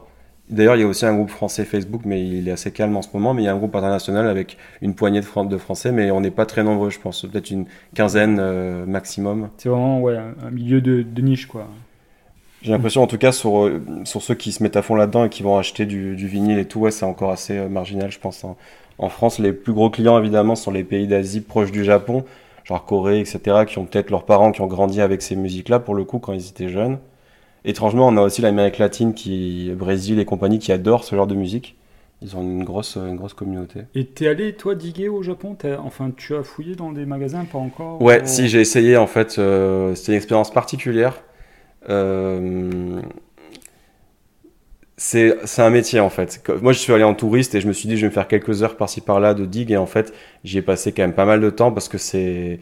[0.51, 3.03] D'ailleurs, il y a aussi un groupe français Facebook, mais il est assez calme en
[3.03, 3.35] ce moment.
[3.35, 6.11] Mais il y a un groupe international avec une poignée de, Fran- de Français, mais
[6.11, 7.23] on n'est pas très nombreux, je pense.
[7.27, 9.51] Peut-être une quinzaine euh, maximum.
[9.59, 11.69] C'est vraiment ouais, un milieu de, de niche, quoi.
[12.69, 15.25] J'ai l'impression, en tout cas, sur, euh, sur ceux qui se mettent à fond là-dedans
[15.25, 18.11] et qui vont acheter du, du vinyle et tout, ouais, c'est encore assez euh, marginal,
[18.13, 18.45] je pense.
[18.45, 18.59] En,
[18.99, 22.27] en France, les plus gros clients, évidemment, sont les pays d'Asie proches du Japon,
[22.65, 25.95] genre Corée, etc., qui ont peut-être leurs parents qui ont grandi avec ces musiques-là, pour
[25.95, 26.99] le coup, quand ils étaient jeunes.
[27.65, 31.35] Étrangement, on a aussi l'Amérique latine, qui, Brésil et compagnie, qui adorent ce genre de
[31.35, 31.77] musique.
[32.23, 33.81] Ils ont une grosse, une grosse communauté.
[33.95, 35.57] Et t'es allé, toi, diguer au Japon?
[35.85, 38.03] Enfin, tu as fouillé dans des magasins, pas encore?
[38.03, 39.39] Ouais, ou- si, j'ai essayé, en fait.
[39.39, 41.23] euh, C'était une expérience particulière.
[41.89, 43.01] Euh,
[44.97, 46.43] c'est un métier en fait.
[46.61, 48.27] Moi je suis allé en touriste et je me suis dit je vais me faire
[48.27, 50.13] quelques heures par-ci par-là de digue et en fait
[50.43, 52.59] j'y ai passé quand même pas mal de temps parce que c'est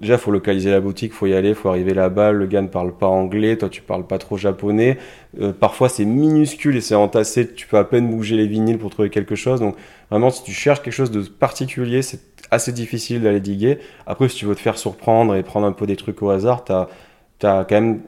[0.00, 2.96] déjà faut localiser la boutique, faut y aller, faut arriver là-bas, le gars ne parle
[2.98, 4.98] pas anglais, toi tu parles pas trop japonais,
[5.40, 8.90] Euh, parfois c'est minuscule et c'est entassé, tu peux à peine bouger les vinyles pour
[8.90, 9.60] trouver quelque chose.
[9.60, 9.76] Donc
[10.10, 13.78] vraiment si tu cherches quelque chose de particulier c'est assez difficile d'aller diguer.
[14.06, 16.64] Après si tu veux te faire surprendre et prendre un peu des trucs au hasard,
[16.64, 16.88] t'as
[17.42, 18.00] as quand même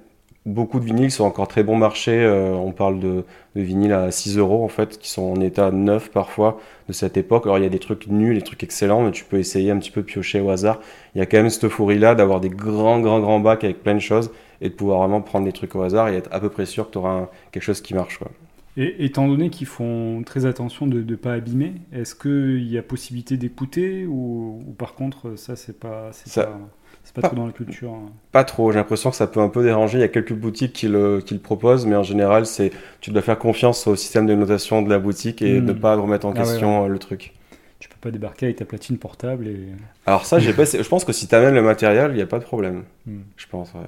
[0.50, 2.12] beaucoup de vinyles sont encore très bon marché.
[2.12, 3.24] euh, on parle de,
[3.56, 7.16] de vinyles à 6 euros en fait, qui sont en état neuf parfois de cette
[7.16, 7.44] époque.
[7.46, 9.78] Alors il y a des trucs nuls, des trucs excellents, mais tu peux essayer un
[9.78, 10.80] petit peu piocher au hasard.
[11.14, 13.82] Il y a quand même cette euphorie là d'avoir des grands, grands, grands bacs avec
[13.82, 14.30] plein de choses
[14.60, 16.86] et de pouvoir vraiment prendre des trucs au hasard et être à peu près sûr
[16.86, 18.18] que tu auras quelque chose qui marche.
[18.18, 18.30] Quoi.
[18.76, 22.82] Et étant donné qu'ils font très attention de ne pas abîmer, est-ce qu'il y a
[22.82, 26.58] possibilité d'écouter ou, ou par contre, ça, c'est pas, Ça- pas,
[27.04, 29.40] c'est pas pas- trop dans la culture hein Pas trop, j'ai l'impression que ça peut
[29.40, 29.98] un peu déranger.
[29.98, 32.70] Il y a quelques boutiques qui le, qui le proposent, mais en général, c'est
[33.00, 36.26] tu dois faire confiance au système de notation de la boutique et ne pas remettre
[36.26, 37.32] en Ah ouais, question euh, le truc.
[37.78, 39.68] Tu peux pas débarquer avec ta platine portable et.
[40.06, 42.26] Alors ça, j'ai pas, je pense que si tu amènes le matériel, il n'y a
[42.26, 42.84] pas de problème.
[43.06, 43.20] Hmm.
[43.36, 43.80] Je pense, ouais.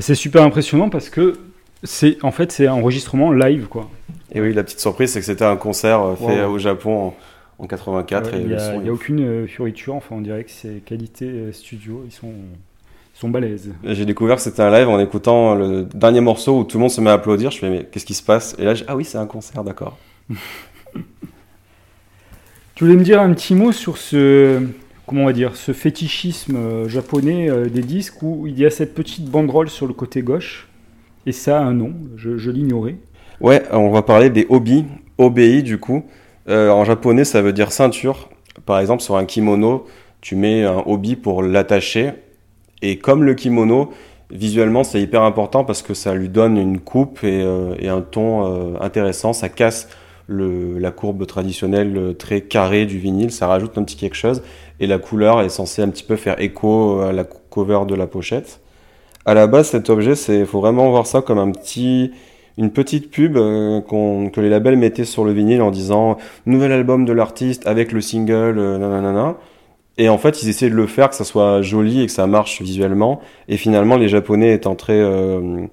[0.00, 1.34] C'est super impressionnant parce que
[1.82, 3.88] c'est en fait c'est un enregistrement live quoi.
[4.32, 6.54] Et oui, la petite surprise, c'est que c'était un concert euh, fait Wow.
[6.54, 7.14] au Japon
[7.58, 8.32] en, en 84.
[8.32, 11.26] Ouais, et Il n'y a, son aucune euh, fioriture, enfin on dirait que c'est qualité
[11.26, 12.32] euh, studio, ils sont,
[13.14, 13.72] ils sont balèzes.
[13.84, 16.90] J'ai découvert que c'était un live en écoutant le dernier morceau où tout le monde
[16.90, 17.52] se met à applaudir.
[17.52, 18.56] Je fais, mais qu'est-ce qui se passe?
[18.58, 19.96] Et là, ah oui, c'est un concert, d'accord.
[22.74, 24.60] Tu voulais me dire un petit mot sur ce,
[25.06, 28.70] comment on va dire, ce fétichisme euh, japonais euh, des disques où il y a
[28.70, 30.68] cette petite banderole sur le côté gauche
[31.26, 32.96] et ça a un nom, je, l'ignorais.
[33.40, 34.84] Ouais, on va parler des obi,
[35.18, 36.04] obi du coup.
[36.48, 38.28] Euh, en japonais, ça veut dire ceinture.
[38.66, 39.86] Par exemple, sur un kimono,
[40.20, 42.12] tu mets un obi pour l'attacher.
[42.82, 43.90] Et comme le kimono,
[44.30, 49.32] visuellement, c'est hyper important parce que ça lui donne une coupe et, un ton intéressant.
[49.32, 49.88] Ça casse
[50.28, 53.30] la courbe traditionnelle très carrée du vinyle.
[53.30, 54.42] Ça rajoute un petit quelque chose.
[54.84, 58.06] Et la couleur est censée un petit peu faire écho à la cover de la
[58.06, 58.60] pochette.
[59.24, 62.12] À la base, cet objet, c'est, faut vraiment voir ça comme un petit,
[62.58, 67.06] une petite pub euh, que les labels mettaient sur le vinyle en disant nouvel album
[67.06, 69.38] de l'artiste avec le single, euh, nanana.
[69.96, 72.26] Et en fait, ils essayaient de le faire, que ça soit joli et que ça
[72.26, 73.20] marche visuellement.
[73.48, 75.66] Et finalement, les Japonais étant très euh,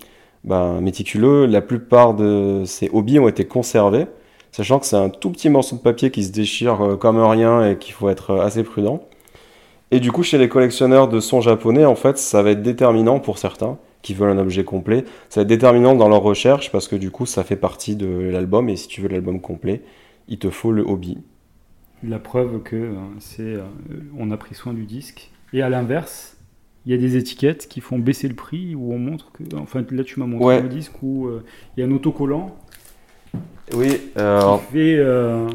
[0.46, 4.06] ben, méticuleux, la plupart de ces hobbies ont été conservés,
[4.52, 7.70] sachant que c'est un tout petit morceau de papier qui se déchire euh, comme rien
[7.70, 9.04] et qu'il faut être euh, assez prudent.
[9.92, 13.20] Et du coup, chez les collectionneurs de sons japonais, en fait, ça va être déterminant
[13.20, 15.04] pour certains qui veulent un objet complet.
[15.30, 18.08] Ça va être déterminant dans leur recherche parce que du coup, ça fait partie de
[18.08, 18.70] l'album.
[18.70, 19.82] Et si tu veux l'album complet,
[20.30, 21.18] il te faut le hobby.
[22.04, 23.56] La preuve que euh, c'est,
[24.18, 25.30] on a pris soin du disque.
[25.54, 26.38] Et à l'inverse,
[26.86, 29.84] il y a des étiquettes qui font baisser le prix où on montre que, enfin
[29.92, 30.56] là tu m'as montré Ouais.
[30.62, 31.30] un disque où
[31.78, 32.56] il y a un autocollant
[33.74, 35.48] Oui, euh, qui fait euh,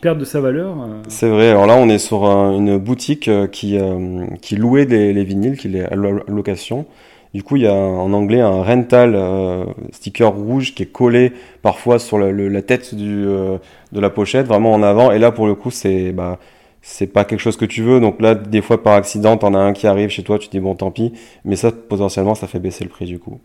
[0.00, 0.76] perdre de sa valeur.
[0.82, 1.50] euh, c'est vrai.
[1.50, 5.24] Alors là, on est sur un- une boutique euh, qui, euh, qui louait les, les
[5.24, 6.86] vinyles, qui les à lo- location.
[7.32, 11.32] Du coup, il y a en anglais un rental euh, sticker rouge qui est collé
[11.62, 13.58] parfois sur le- la tête du, euh,
[13.92, 15.12] de la pochette, vraiment en avant.
[15.12, 16.38] Et là, pour le coup, c'est bah,
[16.82, 18.00] c'est pas quelque chose que tu veux.
[18.00, 20.52] Donc là, des fois, par accident, t'en as un qui arrive chez toi, tu te
[20.52, 21.12] dis bon, tant pis.
[21.44, 23.38] Mais ça, potentiellement, ça fait baisser le prix du coup.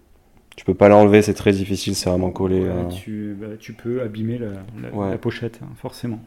[0.55, 2.61] Tu peux pas l'enlever, c'est très difficile, c'est vraiment collé.
[2.61, 2.87] ouais, euh.
[2.89, 4.47] tu, bah, tu peux abîmer la,
[4.81, 5.11] la- Ouais.
[5.11, 6.19] la pochette, hein, forcément.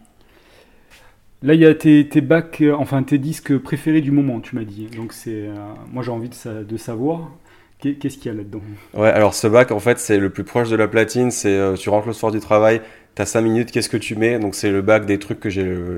[1.43, 4.57] Là, il y a tes, tes bacs, euh, enfin tes disques préférés du moment, tu
[4.57, 4.87] m'as dit.
[4.97, 5.55] Donc c'est, euh,
[5.93, 7.31] moi j'ai envie de, sa- de savoir
[7.79, 8.61] qu'est- qu'est-ce qu'il y a là-dedans?
[8.95, 11.31] Ouais, alors ce bac, en fait, c'est le plus proche de la platine.
[11.31, 12.81] C'est euh, tu rentres le soir du travail,
[13.15, 14.41] t'as 5 minutes, qu'est-ce que tu mets?
[14.41, 15.49] Donc c'est le bac des trucs que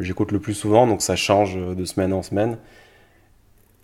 [0.03, 2.59] j'écoute le plus souvent, donc ça change de semaine en semaine.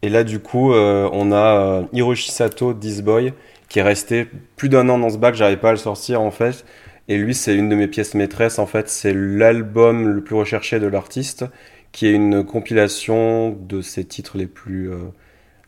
[0.03, 3.33] Et là, du coup, euh, on a Hiroshi Sato, This Boy,
[3.69, 6.31] qui est resté plus d'un an dans ce bac, j'arrivais pas à le sortir en
[6.31, 6.65] fait.
[7.09, 10.81] Et lui, c'est une de mes pièces maîtresses, en fait, c'est l'album le plus recherché
[10.81, 11.45] de l'artiste,
[11.93, 14.99] qui est une compilation de ses titres les plus, euh,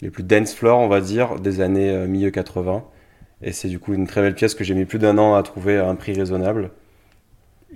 [0.01, 2.85] les plus dance floor, on va dire, des années euh, milieu 80.
[3.43, 5.43] Et c'est du coup une très belle pièce que j'ai mis plus d'un an à
[5.45, 6.71] trouver à un prix raisonnable.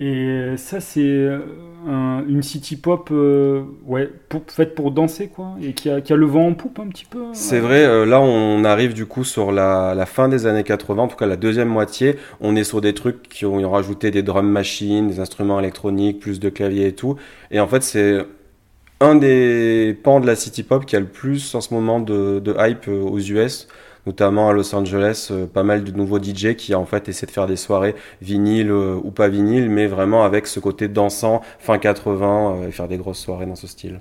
[0.01, 1.41] Et ça, c'est euh,
[1.87, 4.11] un- une city pop euh, ouais,
[4.49, 7.05] faite pour danser, quoi, et qui a, qui a le vent en poupe un petit
[7.05, 7.25] peu.
[7.35, 7.61] C'est ouais.
[7.61, 11.17] vrai, euh, là on arrive du coup sur la, fin des années 80, en tout
[11.17, 12.17] cas la deuxième moitié.
[12.41, 16.41] On est sur des trucs qui ont, rajouté des drum machines, des instruments électroniques, plus
[16.41, 17.17] de claviers et tout.
[17.51, 18.25] Et en fait, c'est
[19.01, 22.43] un des pans de la city pop qui a le plus en ce moment de,
[22.59, 23.69] hype euh, aux US,
[24.07, 25.29] notamment à Los Angeles.
[25.31, 28.71] euh, Pas mal de nouveaux DJ qui en fait essaient de faire des soirées vinyle
[28.71, 32.89] euh, ou pas vinyle, mais vraiment avec ce côté dansant fin 80 euh, et faire
[32.89, 34.01] des grosses soirées dans ce style.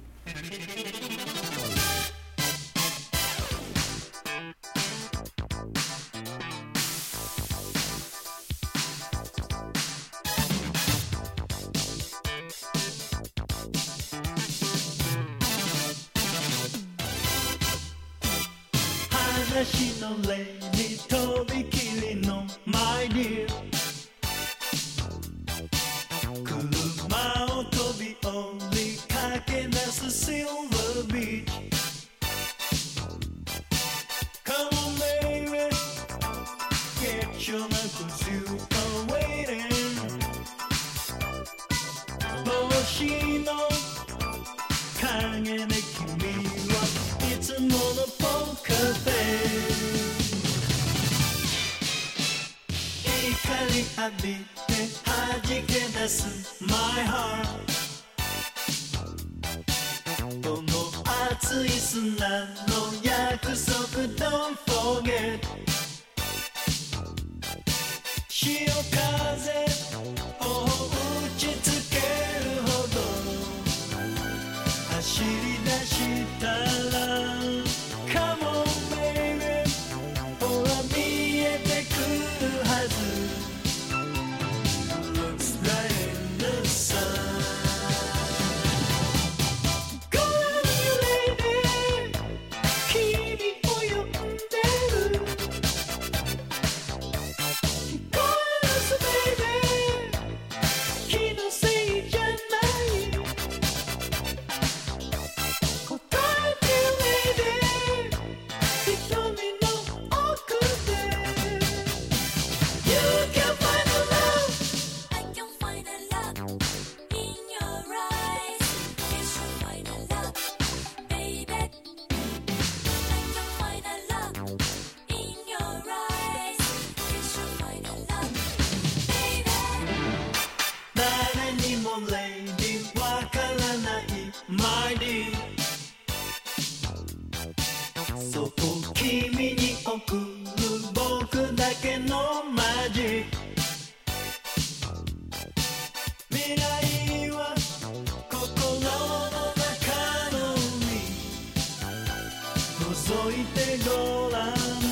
[154.42, 154.91] time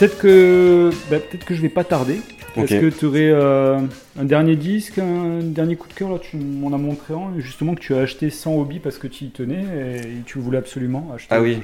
[0.00, 2.20] peut-être que, bah, peut-être que je vais pas tarder.
[2.56, 2.64] Ok.
[2.64, 3.78] Est-ce que tu aurais euh,
[4.18, 7.74] un dernier disque, un dernier coup de cœur là Tu m'en as montré un, justement
[7.74, 9.62] que tu as acheté sans hobby parce que tu y tenais
[9.98, 11.32] et tu voulais absolument acheter.
[11.32, 11.60] Ah oui,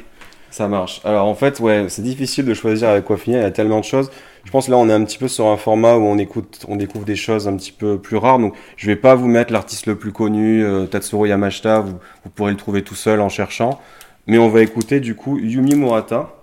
[0.50, 1.00] ça marche.
[1.04, 3.40] Alors en fait, ouais, c'est difficile de choisir avec quoi finir.
[3.40, 4.10] Il y a tellement de choses.
[4.44, 6.66] Je pense que là, on est un petit peu sur un format où on écoute,
[6.68, 8.38] on découvre des choses un petit peu plus rares.
[8.38, 11.80] Donc, je vais pas vous mettre l'artiste le plus connu, euh, Tatsuro Yamashita.
[11.80, 13.80] Vous, vous pourrez le trouver tout seul en cherchant.
[14.28, 16.35] Mais on va écouter du coup Yumi Murata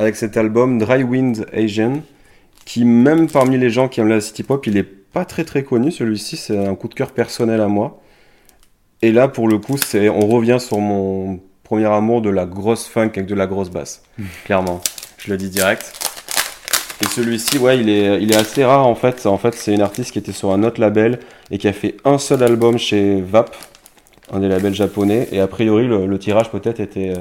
[0.00, 2.00] avec cet album Dry Wind Asian,
[2.64, 5.62] qui même parmi les gens qui aiment la city pop, il est pas très très
[5.62, 5.92] connu.
[5.92, 8.00] Celui-ci, c'est un coup de cœur personnel à moi.
[9.02, 12.86] Et là, pour le coup, c'est, on revient sur mon premier amour de la grosse
[12.86, 14.02] funk avec de la grosse basse.
[14.44, 14.80] Clairement.
[15.18, 15.92] Je le dis direct.
[17.02, 19.26] Et celui-ci, ouais, il est, il est assez rare en fait.
[19.26, 21.18] En fait, c'est une artiste qui était sur un autre label
[21.50, 23.54] et qui a fait un seul album chez VAP,
[24.32, 25.28] un des labels japonais.
[25.30, 27.12] Et a priori, le, le tirage peut-être était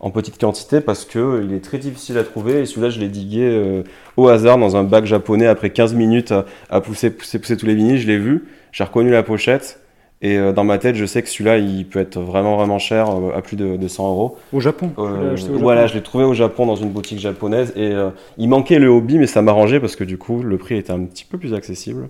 [0.00, 2.60] en petite quantité parce que euh, il est très difficile à trouver.
[2.60, 3.82] Et celui-là, je l'ai digué euh,
[4.16, 7.66] au hasard dans un bac japonais après 15 minutes à, à pousser, pousser, pousser tous
[7.66, 7.98] les vinyles.
[7.98, 9.80] Je l'ai vu, j'ai reconnu la pochette.
[10.20, 13.08] Et euh, dans ma tête, je sais que celui-là, il peut être vraiment, vraiment cher,
[13.08, 14.36] euh, à plus de, de 100 euros.
[14.52, 14.90] Au Japon.
[14.96, 17.92] voilà, je l'ai trouvé au Japon dans une boutique japonaise et
[18.36, 21.04] il manquait le hobby, mais ça m'arrangeait parce que du coup, le prix était un
[21.04, 22.08] petit peu plus accessible.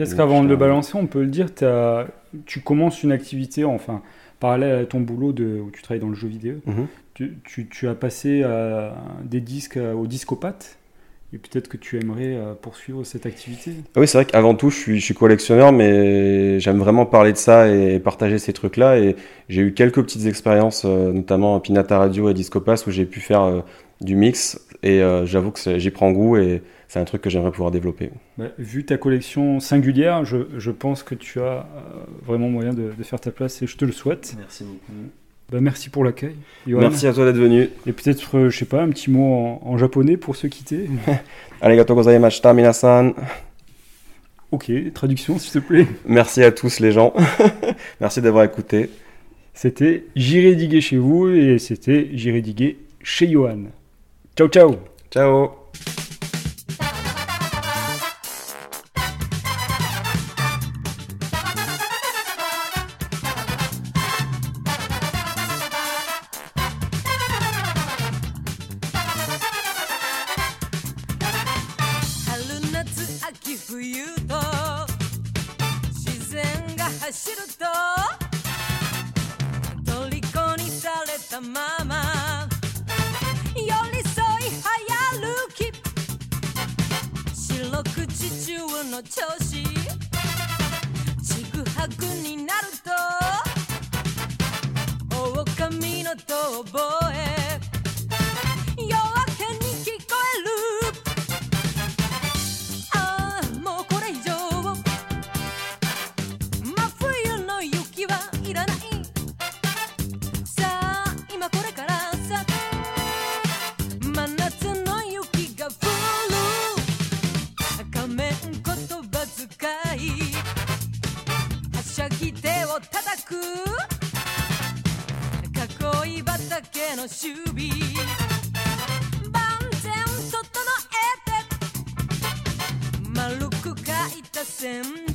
[0.00, 1.46] Est-ce Donc, qu'avant de le balancer, on peut le dire,
[2.44, 4.02] tu commences une activité, enfin,
[4.40, 6.56] parallèle à ton boulot de, où tu travailles dans le jeu vidéo.
[6.66, 6.86] Mhm.
[7.14, 8.90] Tu, tu- tu as passé euh,
[9.22, 10.78] des disques euh, au discopathe
[11.32, 13.72] et peut-être que tu aimerais euh, poursuivre cette activité?
[13.96, 17.32] Ah Oui, c'est vrai qu'avant tout, je suis, je suis collectionneur, mais j'aime vraiment parler
[17.32, 18.98] de ça et partager ces trucs-là.
[18.98, 19.16] Et
[19.48, 23.20] j'ai eu quelques petites expériences, euh, notamment à Pinata Radio et Discopass, où j'ai pu
[23.20, 23.60] faire euh,
[24.00, 24.60] du mix.
[24.82, 28.10] Et euh, j'avoue que j'y prends goût et c'est un truc que j'aimerais pouvoir développer.
[28.36, 32.90] Bah, vu ta collection singulière, je, je pense que tu as euh, vraiment moyen de,
[32.96, 34.34] de faire ta place et je te le souhaite.
[34.38, 34.92] Merci beaucoup.
[35.50, 36.34] Bah, merci pour l'accueil.
[36.66, 37.68] Merci à toi d'être venu.
[37.86, 40.88] Et peut-être, euh, je sais pas, un petit mot en, en japonais pour se quitter.
[41.60, 43.12] Arigato gozaimashita, minasan.
[44.50, 45.86] ok, traduction s'il te plaît.
[46.06, 47.12] Merci à tous les gens.
[48.00, 48.90] Merci d'avoir écouté.
[49.52, 53.64] C'était J'irai diguer chez vous et c'était J'irai diguer chez Johan.
[54.36, 54.76] Ciao ciao
[55.10, 55.50] Ciao.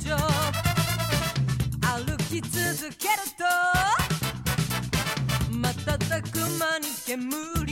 [0.00, 0.24] 上歩
[2.28, 2.56] き続
[2.96, 3.44] けると
[5.50, 7.69] 瞬く間に煙